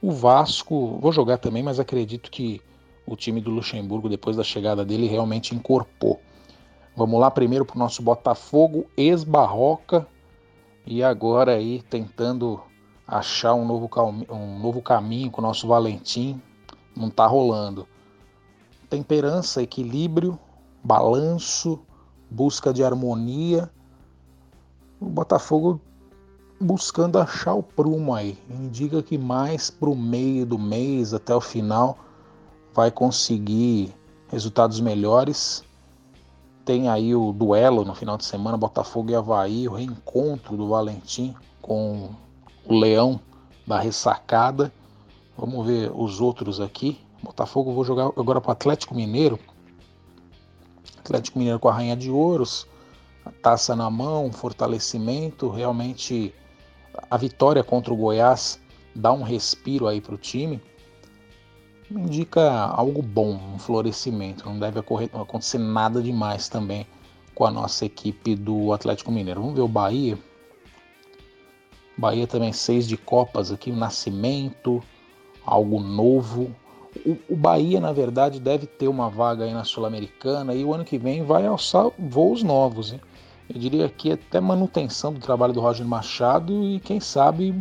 O 0.00 0.12
Vasco, 0.12 0.98
vou 1.00 1.12
jogar 1.12 1.38
também, 1.38 1.62
mas 1.62 1.80
acredito 1.80 2.30
que 2.30 2.60
o 3.06 3.16
time 3.16 3.40
do 3.40 3.50
Luxemburgo, 3.50 4.08
depois 4.08 4.36
da 4.36 4.44
chegada 4.44 4.84
dele, 4.84 5.06
realmente 5.06 5.54
incorporou. 5.54 6.20
Vamos 6.96 7.18
lá 7.18 7.30
primeiro 7.30 7.64
para 7.64 7.76
o 7.76 7.78
nosso 7.78 8.02
Botafogo, 8.02 8.86
ex-Barroca, 8.96 10.06
e 10.86 11.02
agora 11.02 11.54
aí 11.54 11.82
tentando 11.82 12.60
achar 13.06 13.54
um 13.54 13.66
novo, 13.66 13.90
um 14.30 14.58
novo 14.58 14.80
caminho 14.80 15.30
com 15.30 15.40
o 15.40 15.44
nosso 15.44 15.66
Valentim. 15.66 16.40
Não 16.96 17.08
está 17.08 17.26
rolando. 17.26 17.88
Temperança, 18.94 19.60
equilíbrio, 19.60 20.38
balanço, 20.84 21.80
busca 22.30 22.72
de 22.72 22.84
harmonia. 22.84 23.68
O 25.00 25.06
Botafogo 25.06 25.80
buscando 26.60 27.18
achar 27.18 27.54
o 27.54 27.62
prumo 27.62 28.14
aí. 28.14 28.38
Indica 28.48 29.02
que 29.02 29.18
mais 29.18 29.68
para 29.68 29.90
o 29.90 29.96
meio 29.96 30.46
do 30.46 30.56
mês, 30.56 31.12
até 31.12 31.34
o 31.34 31.40
final, 31.40 31.98
vai 32.72 32.88
conseguir 32.88 33.92
resultados 34.28 34.78
melhores. 34.78 35.64
Tem 36.64 36.88
aí 36.88 37.16
o 37.16 37.32
duelo 37.32 37.84
no 37.84 37.96
final 37.96 38.16
de 38.16 38.24
semana, 38.24 38.56
Botafogo 38.56 39.10
e 39.10 39.16
Havaí, 39.16 39.66
o 39.66 39.74
reencontro 39.74 40.56
do 40.56 40.68
Valentim 40.68 41.34
com 41.60 42.10
o 42.64 42.78
Leão 42.78 43.18
da 43.66 43.80
ressacada. 43.80 44.72
Vamos 45.36 45.66
ver 45.66 45.90
os 45.92 46.20
outros 46.20 46.60
aqui. 46.60 47.03
Botafogo 47.24 47.72
vou 47.72 47.84
jogar 47.84 48.06
agora 48.16 48.40
para 48.40 48.50
o 48.50 48.52
Atlético 48.52 48.94
Mineiro. 48.94 49.38
Atlético 50.98 51.38
Mineiro 51.38 51.58
com 51.58 51.68
a 51.68 51.72
Rainha 51.72 51.96
de 51.96 52.10
Ouros, 52.10 52.66
a 53.24 53.30
taça 53.30 53.74
na 53.74 53.90
mão, 53.90 54.32
fortalecimento. 54.32 55.48
Realmente 55.48 56.34
a 57.10 57.16
vitória 57.16 57.64
contra 57.64 57.92
o 57.92 57.96
Goiás 57.96 58.60
dá 58.94 59.12
um 59.12 59.22
respiro 59.22 59.86
aí 59.86 60.00
para 60.00 60.14
o 60.14 60.18
time. 60.18 60.60
Indica 61.90 62.50
algo 62.66 63.02
bom, 63.02 63.38
um 63.54 63.58
florescimento. 63.58 64.46
Não 64.46 64.58
deve 64.58 64.78
acontecer 64.78 65.58
nada 65.58 66.02
demais 66.02 66.48
também 66.48 66.86
com 67.34 67.44
a 67.44 67.50
nossa 67.50 67.84
equipe 67.84 68.34
do 68.34 68.72
Atlético 68.72 69.12
Mineiro. 69.12 69.40
Vamos 69.40 69.56
ver 69.56 69.62
o 69.62 69.68
Bahia. 69.68 70.18
Bahia 71.96 72.26
também 72.26 72.52
seis 72.52 72.88
de 72.88 72.96
copas 72.96 73.52
aqui, 73.52 73.70
o 73.70 73.76
nascimento, 73.76 74.82
algo 75.44 75.80
novo. 75.80 76.54
O, 77.04 77.16
o 77.30 77.36
Bahia, 77.36 77.80
na 77.80 77.92
verdade, 77.92 78.40
deve 78.40 78.66
ter 78.66 78.88
uma 78.88 79.08
vaga 79.10 79.44
aí 79.44 79.52
na 79.52 79.64
Sul-Americana 79.64 80.54
e 80.54 80.64
o 80.64 80.72
ano 80.72 80.84
que 80.84 80.98
vem 80.98 81.24
vai 81.24 81.46
alçar 81.46 81.90
voos 81.98 82.42
novos. 82.42 82.92
Hein? 82.92 83.00
Eu 83.48 83.58
diria 83.58 83.88
que 83.88 84.12
até 84.12 84.40
manutenção 84.40 85.12
do 85.12 85.20
trabalho 85.20 85.52
do 85.52 85.60
Roger 85.60 85.86
Machado 85.86 86.64
e 86.64 86.80
quem 86.80 87.00
sabe 87.00 87.54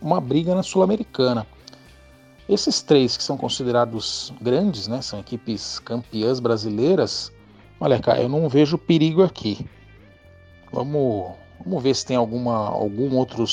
uma 0.00 0.20
briga 0.20 0.54
na 0.54 0.62
Sul-Americana. 0.62 1.46
Esses 2.48 2.82
três 2.82 3.16
que 3.16 3.22
são 3.22 3.36
considerados 3.36 4.32
grandes, 4.40 4.88
né, 4.88 5.00
são 5.00 5.20
equipes 5.20 5.78
campeãs 5.78 6.40
brasileiras. 6.40 7.32
Olha, 7.80 7.98
cara, 8.00 8.20
eu 8.20 8.28
não 8.28 8.48
vejo 8.48 8.76
perigo 8.76 9.22
aqui. 9.22 9.64
Vamos 10.72 11.32
Vamos 11.64 11.82
ver 11.82 11.94
se 11.94 12.04
tem 12.04 12.16
alguma, 12.16 12.56
algum 12.68 13.16
outro 13.16 13.44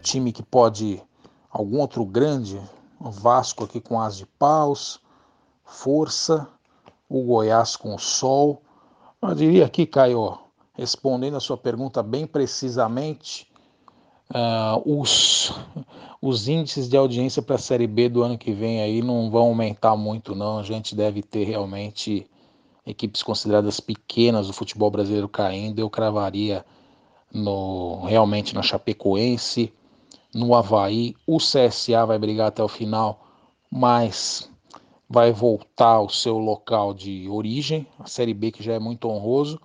time 0.00 0.32
que 0.32 0.42
pode, 0.42 1.02
algum 1.50 1.78
outro 1.78 2.04
grande, 2.04 2.58
o 3.04 3.10
Vasco 3.10 3.64
aqui 3.64 3.80
com 3.80 4.00
as 4.00 4.16
de 4.16 4.24
paus, 4.24 4.98
força, 5.62 6.48
o 7.08 7.22
Goiás 7.22 7.76
com 7.76 7.94
o 7.94 7.98
sol. 7.98 8.62
Eu 9.20 9.34
diria 9.34 9.66
aqui, 9.66 9.84
Caio, 9.84 10.38
respondendo 10.72 11.36
a 11.36 11.40
sua 11.40 11.56
pergunta 11.58 12.02
bem 12.02 12.26
precisamente, 12.26 13.46
uh, 14.30 15.00
os, 15.00 15.52
os 16.20 16.48
índices 16.48 16.88
de 16.88 16.96
audiência 16.96 17.42
para 17.42 17.56
a 17.56 17.58
Série 17.58 17.86
B 17.86 18.08
do 18.08 18.22
ano 18.22 18.38
que 18.38 18.52
vem 18.52 18.80
aí 18.80 19.02
não 19.02 19.30
vão 19.30 19.48
aumentar 19.48 19.94
muito 19.96 20.34
não, 20.34 20.58
a 20.58 20.62
gente 20.62 20.94
deve 20.94 21.22
ter 21.22 21.44
realmente 21.44 22.26
equipes 22.86 23.22
consideradas 23.22 23.80
pequenas 23.80 24.46
do 24.46 24.52
futebol 24.54 24.90
brasileiro 24.90 25.28
caindo, 25.28 25.78
eu 25.78 25.90
cravaria 25.90 26.64
no, 27.32 28.02
realmente 28.04 28.54
na 28.54 28.62
Chapecoense, 28.62 29.72
no 30.34 30.54
Havaí. 30.54 31.14
O 31.26 31.38
CSA 31.38 32.04
vai 32.04 32.18
brigar 32.18 32.48
até 32.48 32.62
o 32.62 32.68
final, 32.68 33.24
mas 33.70 34.50
vai 35.08 35.32
voltar 35.32 35.94
ao 35.94 36.08
seu 36.08 36.38
local 36.38 36.92
de 36.92 37.28
origem, 37.28 37.86
a 37.98 38.06
Série 38.06 38.34
B 38.34 38.50
que 38.50 38.62
já 38.62 38.72
é 38.72 38.78
muito 38.78 39.08
honroso. 39.08 39.60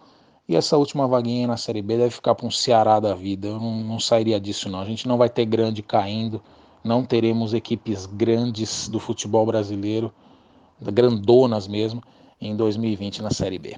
E 0.48 0.56
essa 0.56 0.78
última 0.78 1.08
vaguinha 1.08 1.48
na 1.48 1.58
Série 1.58 1.82
B 1.82 1.98
deve 1.98 2.10
ficar 2.10 2.34
para 2.36 2.46
um 2.46 2.52
Ceará 2.52 3.00
da 3.00 3.14
vida. 3.14 3.48
Eu 3.48 3.60
não, 3.60 3.84
não 3.84 4.00
sairia 4.00 4.40
disso, 4.40 4.68
não. 4.68 4.80
A 4.80 4.86
gente 4.86 5.08
não 5.08 5.18
vai 5.18 5.30
ter 5.30 5.46
grande 5.46 5.84
caindo, 5.84 6.42
não 6.84 7.06
teremos 7.06 7.54
equipes 7.54 8.06
grandes 8.06 8.88
do 8.90 9.00
futebol 9.00 9.46
brasileiro, 9.46 10.12
grandonas 10.82 11.68
mesmo, 11.68 12.02
em 12.42 12.56
2020 12.56 13.22
na 13.22 13.30
Série 13.30 13.60
B. 13.60 13.76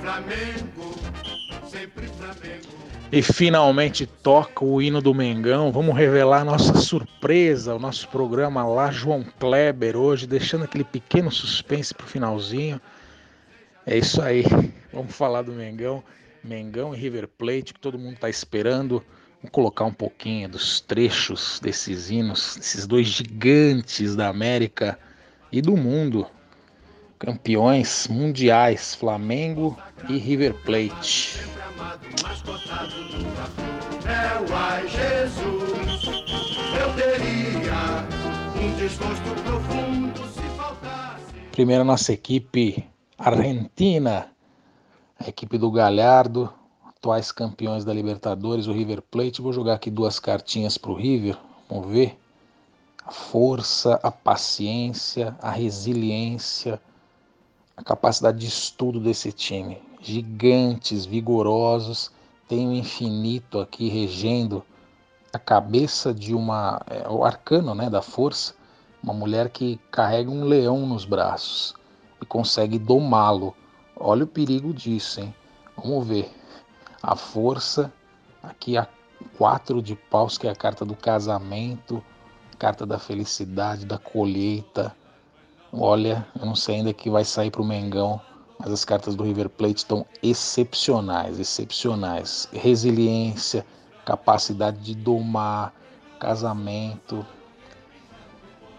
Flamengo, 0.00 0.94
sempre 1.68 2.06
Flamengo. 2.06 2.86
E 3.12 3.22
finalmente 3.22 4.04
toca 4.04 4.64
o 4.64 4.82
hino 4.82 5.00
do 5.00 5.14
Mengão. 5.14 5.70
Vamos 5.70 5.96
revelar 5.96 6.44
nossa 6.44 6.74
surpresa, 6.74 7.74
o 7.74 7.78
nosso 7.78 8.08
programa 8.08 8.66
lá, 8.66 8.90
João 8.90 9.24
Kleber, 9.38 9.96
hoje, 9.96 10.26
deixando 10.26 10.64
aquele 10.64 10.84
pequeno 10.84 11.30
suspense 11.30 11.94
pro 11.94 12.06
finalzinho. 12.06 12.80
É 13.86 13.96
isso 13.96 14.20
aí. 14.20 14.44
Vamos 14.92 15.14
falar 15.14 15.42
do 15.42 15.52
Mengão. 15.52 16.02
Mengão 16.42 16.94
e 16.94 16.98
River 16.98 17.28
Plate, 17.28 17.74
que 17.74 17.80
todo 17.80 17.98
mundo 17.98 18.14
está 18.14 18.28
esperando. 18.28 19.02
Vamos 19.40 19.52
colocar 19.52 19.84
um 19.84 19.92
pouquinho 19.92 20.48
dos 20.48 20.80
trechos 20.80 21.60
desses 21.60 22.10
hinos, 22.10 22.56
esses 22.56 22.86
dois 22.86 23.06
gigantes 23.06 24.16
da 24.16 24.28
América 24.28 24.98
e 25.52 25.62
do 25.62 25.76
mundo 25.76 26.26
campeões 27.18 28.08
mundiais 28.08 28.94
Flamengo 28.94 29.76
e 30.08 30.18
River 30.18 30.54
Plate. 30.64 31.40
Primeiro 41.52 41.84
nossa 41.84 42.12
equipe 42.12 42.86
argentina, 43.18 44.28
a 45.18 45.28
equipe 45.28 45.56
do 45.56 45.70
Galhardo, 45.70 46.52
atuais 46.86 47.32
campeões 47.32 47.84
da 47.84 47.94
Libertadores, 47.94 48.66
o 48.66 48.72
River 48.72 49.00
Plate. 49.00 49.40
Vou 49.40 49.52
jogar 49.52 49.74
aqui 49.74 49.90
duas 49.90 50.20
cartinhas 50.20 50.76
para 50.76 50.90
o 50.90 50.94
River, 50.94 51.36
vamos 51.68 51.88
ver. 51.88 52.18
A 53.04 53.10
força, 53.10 53.98
a 54.02 54.10
paciência, 54.10 55.36
a 55.40 55.50
resiliência, 55.50 56.80
a 57.76 57.84
capacidade 57.84 58.38
de 58.38 58.46
estudo 58.46 58.98
desse 58.98 59.30
time. 59.32 59.82
Gigantes, 60.00 61.04
vigorosos, 61.04 62.10
tem 62.48 62.68
o 62.68 62.72
infinito 62.72 63.58
aqui 63.58 63.88
regendo 63.88 64.64
a 65.32 65.38
cabeça 65.38 66.14
de 66.14 66.34
uma. 66.34 66.80
É, 66.88 67.08
o 67.08 67.24
arcano 67.24 67.74
né, 67.74 67.90
da 67.90 68.00
força, 68.00 68.54
uma 69.02 69.12
mulher 69.12 69.50
que 69.50 69.78
carrega 69.90 70.30
um 70.30 70.44
leão 70.44 70.86
nos 70.86 71.04
braços 71.04 71.74
e 72.20 72.24
consegue 72.24 72.78
domá-lo. 72.78 73.54
Olha 73.94 74.24
o 74.24 74.28
perigo 74.28 74.72
disso, 74.72 75.20
hein? 75.20 75.34
Vamos 75.76 76.06
ver. 76.06 76.30
A 77.02 77.14
força, 77.14 77.92
aqui 78.42 78.76
a 78.76 78.88
quatro 79.36 79.82
de 79.82 79.94
paus, 79.94 80.38
que 80.38 80.46
é 80.46 80.50
a 80.50 80.56
carta 80.56 80.84
do 80.84 80.94
casamento, 80.94 82.02
carta 82.58 82.86
da 82.86 82.98
felicidade, 82.98 83.84
da 83.84 83.98
colheita. 83.98 84.96
Olha, 85.72 86.26
eu 86.38 86.46
não 86.46 86.54
sei 86.54 86.76
ainda 86.76 86.92
que 86.92 87.10
vai 87.10 87.24
sair 87.24 87.50
para 87.50 87.62
o 87.62 87.64
Mengão, 87.64 88.20
mas 88.58 88.72
as 88.72 88.84
cartas 88.84 89.14
do 89.14 89.24
River 89.24 89.48
Plate 89.48 89.78
estão 89.78 90.06
excepcionais, 90.22 91.38
excepcionais. 91.38 92.48
Resiliência, 92.52 93.66
capacidade 94.04 94.78
de 94.78 94.94
domar, 94.94 95.74
casamento. 96.18 97.26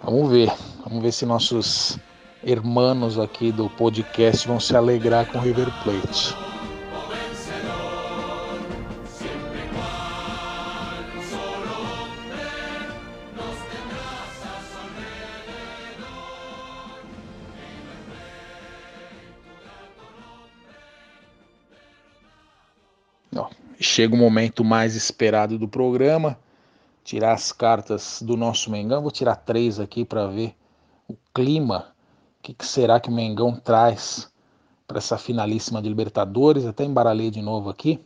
Vamos 0.02 0.32
ver, 0.32 0.52
vamos 0.84 1.02
ver 1.02 1.12
se 1.12 1.26
nossos 1.26 2.00
irmãos 2.44 3.20
aqui 3.20 3.52
do 3.52 3.70
podcast 3.70 4.48
vão 4.48 4.60
se 4.60 4.76
alegrar 4.76 5.26
com 5.32 5.38
o 5.38 5.42
River 5.42 5.68
Plate. 5.84 6.57
Chega 23.80 24.16
o 24.16 24.18
momento 24.18 24.64
mais 24.64 24.96
esperado 24.96 25.58
do 25.58 25.68
programa, 25.68 26.38
tirar 27.04 27.34
as 27.34 27.52
cartas 27.52 28.22
do 28.22 28.36
nosso 28.36 28.72
Mengão. 28.72 29.02
Vou 29.02 29.12
tirar 29.12 29.36
três 29.36 29.80
aqui 29.80 30.04
para 30.04 30.28
ver 30.28 30.56
o 31.08 31.16
clima. 31.34 31.94
O 32.40 32.44
que, 32.44 32.54
que, 32.54 32.66
será 32.66 33.00
que 33.00 33.10
o 33.10 33.14
Mengão 33.14 33.56
traz 33.56 34.32
para 34.88 34.98
essa 34.98 35.18
finalíssima 35.18 35.82
de 35.82 35.90
Libertadores? 35.90 36.66
Até 36.66 36.84
embaralhei 36.84 37.30
de 37.30 37.42
novo 37.42 37.70
aqui. 37.70 38.00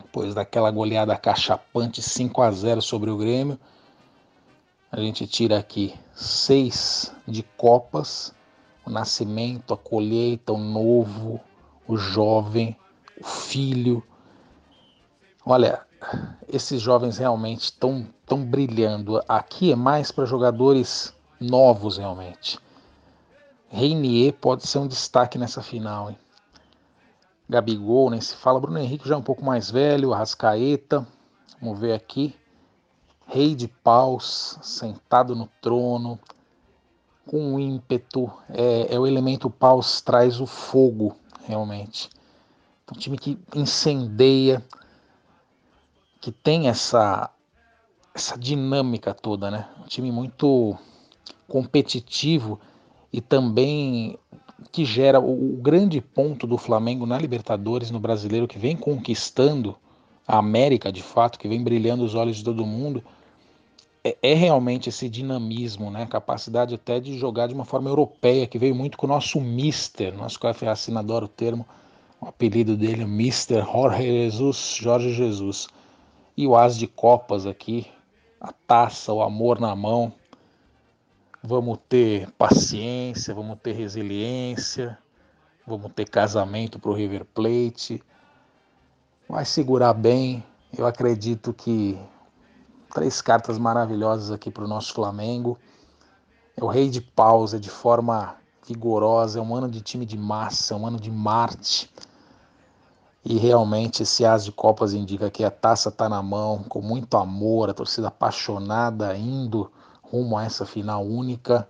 Depois 0.00 0.34
daquela 0.34 0.70
goleada 0.70 1.16
cachapante 1.16 2.02
5 2.02 2.42
a 2.42 2.50
0 2.50 2.82
sobre 2.82 3.10
o 3.10 3.16
Grêmio. 3.16 3.58
A 4.92 5.00
gente 5.00 5.26
tira 5.26 5.58
aqui 5.58 5.92
seis 6.14 7.12
de 7.26 7.42
Copas, 7.56 8.32
o 8.86 8.90
nascimento, 8.90 9.74
a 9.74 9.76
colheita, 9.76 10.52
o 10.52 10.58
novo, 10.58 11.40
o 11.88 11.96
jovem, 11.96 12.76
o 13.24 13.26
filho, 13.26 14.04
Olha, 15.46 15.82
esses 16.48 16.80
jovens 16.80 17.18
realmente 17.18 17.64
estão 17.64 18.06
tão 18.24 18.42
brilhando. 18.42 19.22
Aqui 19.28 19.72
é 19.72 19.76
mais 19.76 20.10
para 20.10 20.24
jogadores 20.24 21.14
novos, 21.38 21.98
realmente. 21.98 22.58
Reinier 23.68 24.32
pode 24.32 24.66
ser 24.66 24.78
um 24.78 24.86
destaque 24.86 25.36
nessa 25.36 25.62
final. 25.62 26.08
Hein? 26.08 26.18
Gabigol, 27.46 28.08
nem 28.08 28.22
se 28.22 28.34
fala. 28.36 28.58
Bruno 28.58 28.78
Henrique 28.78 29.06
já 29.06 29.16
é 29.16 29.18
um 29.18 29.22
pouco 29.22 29.44
mais 29.44 29.70
velho. 29.70 30.14
Arrascaeta. 30.14 31.06
Vamos 31.60 31.78
ver 31.78 31.92
aqui. 31.92 32.34
Rei 33.26 33.54
de 33.54 33.68
paus, 33.68 34.58
sentado 34.62 35.36
no 35.36 35.46
trono, 35.60 36.18
com 37.26 37.54
um 37.54 37.58
ímpeto. 37.58 38.32
É, 38.48 38.94
é 38.94 38.98
o 38.98 39.06
elemento 39.06 39.50
paus 39.50 40.00
traz 40.00 40.40
o 40.40 40.46
fogo, 40.46 41.14
realmente. 41.42 42.08
Um 42.94 42.98
time 42.98 43.18
que 43.18 43.38
incendeia 43.54 44.64
que 46.20 46.30
tem 46.30 46.68
essa 46.68 47.30
essa 48.14 48.38
dinâmica 48.38 49.12
toda, 49.12 49.50
né? 49.50 49.68
Um 49.82 49.86
time 49.88 50.12
muito 50.12 50.78
competitivo 51.48 52.60
e 53.12 53.20
também 53.20 54.16
que 54.70 54.84
gera 54.84 55.18
o, 55.18 55.54
o, 55.54 55.56
grande 55.56 56.00
ponto 56.00 56.46
do 56.46 56.56
Flamengo 56.56 57.04
na 57.04 57.18
Libertadores, 57.18 57.90
no 57.90 57.98
Brasileiro, 57.98 58.46
que 58.46 58.58
vem 58.58 58.76
conquistando 58.76 59.76
a 60.26 60.38
América 60.38 60.92
de 60.92 61.02
fato, 61.02 61.38
que 61.38 61.48
vem 61.48 61.62
brilhando 61.62 62.04
os 62.04 62.14
olhos 62.14 62.36
de 62.36 62.44
todo 62.44 62.64
mundo, 62.64 63.02
é, 64.04 64.16
é 64.22 64.34
realmente 64.34 64.88
esse 64.88 65.08
dinamismo, 65.08 65.90
né? 65.90 66.06
Capacidade 66.06 66.76
até 66.76 67.00
de 67.00 67.18
jogar 67.18 67.48
de 67.48 67.54
uma 67.54 67.64
forma 67.64 67.90
europeia, 67.90 68.46
que 68.46 68.58
veio 68.58 68.74
muito 68.74 68.96
com 68.96 69.06
o 69.06 69.08
nosso 69.08 69.40
Mister, 69.40 70.16
nosso 70.16 70.38
café 70.38 70.68
assina 70.68 71.00
adora 71.00 71.24
o 71.24 71.28
termo, 71.28 71.66
o 72.24 72.28
apelido 72.28 72.74
dele, 72.74 73.04
Mister 73.04 73.62
Jorge 73.62 74.02
Jesus, 74.02 74.76
Jorge 74.80 75.12
Jesus 75.12 75.68
e 76.34 76.46
o 76.46 76.56
as 76.56 76.74
de 76.74 76.86
copas 76.86 77.46
aqui, 77.46 77.86
a 78.40 78.50
taça, 78.50 79.12
o 79.12 79.20
amor 79.20 79.60
na 79.60 79.76
mão. 79.76 80.10
Vamos 81.42 81.78
ter 81.86 82.30
paciência, 82.32 83.34
vamos 83.34 83.58
ter 83.62 83.72
resiliência, 83.72 84.96
vamos 85.66 85.92
ter 85.92 86.08
casamento 86.08 86.78
para 86.78 86.90
o 86.90 86.94
River 86.94 87.26
Plate. 87.26 88.02
Vai 89.28 89.44
segurar 89.44 89.92
bem. 89.92 90.42
Eu 90.76 90.86
acredito 90.86 91.52
que 91.52 91.98
três 92.94 93.20
cartas 93.20 93.58
maravilhosas 93.58 94.30
aqui 94.30 94.50
para 94.50 94.64
o 94.64 94.68
nosso 94.68 94.94
Flamengo. 94.94 95.58
É 96.56 96.64
o 96.64 96.68
rei 96.68 96.88
de 96.88 97.02
pausa 97.02 97.60
de 97.60 97.68
forma 97.68 98.36
vigorosa, 98.66 99.38
é 99.38 99.42
um 99.42 99.54
ano 99.54 99.68
de 99.68 99.82
time 99.82 100.06
de 100.06 100.16
massa, 100.16 100.72
é 100.72 100.76
um 100.76 100.86
ano 100.86 100.98
de 100.98 101.10
Marte. 101.10 101.90
E 103.24 103.38
realmente 103.38 104.02
esse 104.02 104.22
As 104.22 104.44
de 104.44 104.52
Copas 104.52 104.92
indica 104.92 105.30
que 105.30 105.42
a 105.42 105.50
taça 105.50 105.88
está 105.88 106.10
na 106.10 106.22
mão, 106.22 106.62
com 106.64 106.82
muito 106.82 107.16
amor, 107.16 107.70
a 107.70 107.74
torcida 107.74 108.08
apaixonada 108.08 109.16
indo 109.16 109.72
rumo 110.02 110.36
a 110.36 110.44
essa 110.44 110.66
final 110.66 111.02
única. 111.02 111.66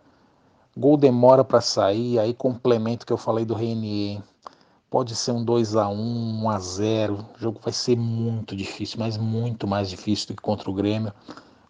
Gol 0.77 0.97
demora 0.97 1.45
para 1.45 1.61
sair, 1.61 2.19
aí 2.19 2.35
complemento 2.35 3.07
que 3.07 3.13
eu 3.13 3.17
falei 3.17 3.45
do 3.45 3.55
Renier. 3.55 4.21
Pode 4.91 5.15
ser 5.15 5.31
um 5.31 5.45
2 5.45 5.77
a 5.77 5.89
1 5.89 6.43
1 6.43 6.51
a 6.51 6.59
0 6.59 7.27
O 7.37 7.41
jogo 7.41 7.61
vai 7.63 7.73
ser 7.73 7.97
muito 7.97 8.57
difícil, 8.57 8.99
mas 8.99 9.17
muito 9.17 9.67
mais 9.69 9.89
difícil 9.89 10.29
do 10.29 10.35
que 10.35 10.43
contra 10.43 10.69
o 10.69 10.75
Grêmio. 10.75 11.13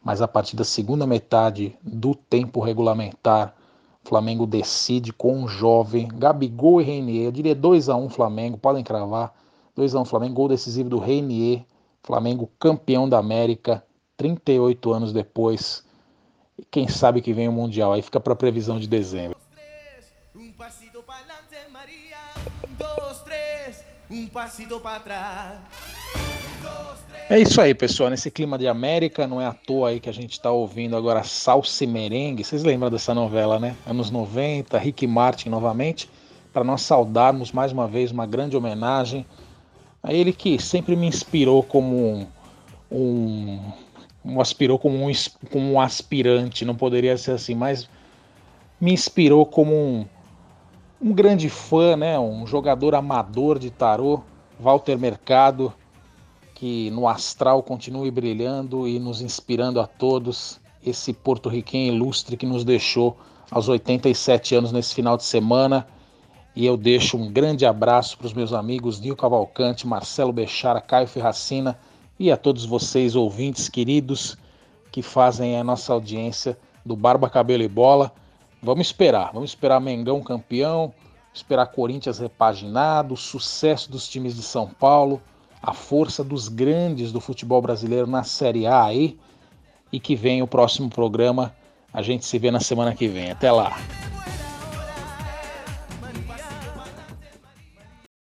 Mas 0.03 0.23
a 0.23 0.29
partir 0.29 0.57
da 0.57 0.65
segunda 0.65 1.07
metade 1.07 1.77
do 1.83 2.15
tempo 2.15 2.61
regulamentar, 2.61 3.55
o 4.03 4.09
Flamengo 4.09 4.47
decide 4.47 5.13
com 5.13 5.35
um 5.35 5.49
jovem, 5.49 6.09
Gabigol 6.09 6.81
e 6.81 6.85
Renier. 6.85 7.27
Eu 7.27 7.33
diria 7.33 7.55
2 7.55 7.91
a 7.91 7.97
1 7.97 8.09
Flamengo, 8.09 8.57
podem 8.57 8.83
cravar 8.83 9.44
2x1 9.77 10.07
Flamengo, 10.07 10.35
gol 10.35 10.49
decisivo 10.49 10.89
do 10.89 10.99
Reinier. 10.99 11.65
Flamengo 12.03 12.51
campeão 12.59 13.09
da 13.09 13.19
América, 13.19 13.83
38 14.17 14.93
anos 14.93 15.13
depois. 15.13 15.83
E 16.59 16.65
quem 16.65 16.87
sabe 16.87 17.21
que 17.21 17.33
vem 17.33 17.49
o 17.49 17.53
Mundial. 17.53 17.93
Aí 17.93 18.03
fica 18.03 18.21
para 18.21 18.37
previsão 18.37 18.79
de 18.79 18.87
dezembro. 18.87 19.39
É 27.31 27.41
isso 27.41 27.61
aí, 27.61 27.75
pessoal. 27.75 28.11
Nesse 28.11 28.31
clima 28.31 28.59
de 28.59 28.69
América, 28.69 29.27
não 29.27 29.41
é 29.41 29.47
à 29.47 29.55
toa 29.55 29.89
aí 29.89 29.99
que 29.99 30.11
a 30.11 30.13
gente 30.13 30.33
está 30.33 30.51
ouvindo 30.51 30.95
agora 30.95 31.25
Salsa 31.25 31.85
e 31.85 31.87
Merengue. 31.87 32.45
Vocês 32.45 32.63
lembram 32.63 32.91
dessa 32.91 33.15
novela, 33.15 33.59
né? 33.59 33.75
Anos 33.87 34.11
90, 34.11 34.77
Rick 34.79 35.07
Martin 35.07 35.49
novamente, 35.49 36.11
para 36.53 36.63
nós 36.63 36.83
saudarmos 36.83 37.51
mais 37.51 37.73
uma 37.73 37.89
vez 37.89 38.13
uma 38.13 38.27
grande 38.27 38.57
homenagem 38.57 39.27
a 40.05 40.13
ele 40.13 40.35
que 40.35 40.63
sempre 40.63 40.95
me 40.95 41.07
inspirou 41.07 41.63
como 41.63 42.27
um, 42.93 43.59
um, 44.23 44.39
aspirou 44.39 44.79
como 44.79 45.09
um, 45.09 45.13
como 45.51 45.73
um 45.73 45.81
aspirante, 45.81 46.67
não 46.67 46.77
poderia 46.77 47.17
ser 47.17 47.31
assim, 47.31 47.55
mas 47.55 47.89
me 48.79 48.93
inspirou 48.93 49.47
como 49.47 49.75
um, 49.75 50.07
um 51.01 51.11
grande 51.11 51.49
fã, 51.49 51.97
né, 51.97 52.19
um 52.19 52.47
jogador 52.47 52.95
amador 52.95 53.59
de 53.59 53.71
tarô, 53.71 54.21
Walter 54.61 54.99
Mercado, 54.99 55.73
que 56.55 56.91
no 56.91 57.09
astral 57.09 57.63
continue 57.63 58.11
brilhando 58.11 58.87
e 58.87 58.99
nos 58.99 59.23
inspirando 59.23 59.81
a 59.81 59.87
todos, 59.87 60.61
esse 60.85 61.15
porto-riquenho 61.15 61.95
ilustre 61.95 62.37
que 62.37 62.45
nos 62.45 62.63
deixou 62.63 63.17
aos 63.51 63.71
87 63.71 64.55
anos 64.55 64.71
nesse 64.71 64.95
final 64.95 65.17
de 65.17 65.25
semana. 65.25 65.87
E 66.57 66.65
eu 66.65 66.77
deixo 66.77 67.17
um 67.17 67.31
grande 67.31 67.67
abraço 67.67 68.17
para 68.17 68.27
os 68.27 68.33
meus 68.33 68.53
amigos 68.53 69.01
Nil 69.01 69.17
Cavalcante, 69.17 69.87
Marcelo 69.87 70.33
Bechara, 70.33 70.81
Caio 70.81 71.09
Ferracina 71.09 71.79
e 72.19 72.31
a 72.31 72.37
todos 72.37 72.65
vocês, 72.65 73.17
ouvintes 73.17 73.69
queridos, 73.69 74.37
que 74.93 75.03
fazem 75.03 75.59
a 75.59 75.65
nossa 75.65 75.93
audiência 75.93 76.57
do 76.87 76.95
Barba 76.95 77.29
Cabelo 77.29 77.65
e 77.65 77.69
Bola. 77.69 78.13
Vamos 78.63 78.87
esperar, 78.87 79.33
vamos 79.33 79.51
esperar 79.51 79.81
Mengão 79.81 80.23
campeão, 80.23 80.95
esperar 81.33 81.67
Corinthians 81.67 82.21
repaginado, 82.21 83.15
o 83.15 83.17
sucesso 83.17 83.91
dos 83.91 84.09
times 84.09 84.37
de 84.37 84.43
São 84.43 84.69
Paulo, 84.69 85.21
a 85.61 85.73
força 85.73 86.23
dos 86.23 86.49
grandes 86.49 87.11
do 87.11 87.21
futebol 87.21 87.61
brasileiro 87.61 88.07
na 88.07 88.23
Série 88.23 88.67
A 88.67 88.85
aí. 88.85 89.19
e 89.93 89.99
que 90.01 90.17
vem 90.17 90.43
o 90.43 90.47
próximo 90.47 90.89
programa. 90.89 91.55
A 91.93 92.03
gente 92.03 92.25
se 92.25 92.39
vê 92.39 92.51
na 92.51 92.59
semana 92.59 92.95
que 92.95 93.07
vem. 93.07 93.31
Até 93.31 93.53
lá. 93.53 93.77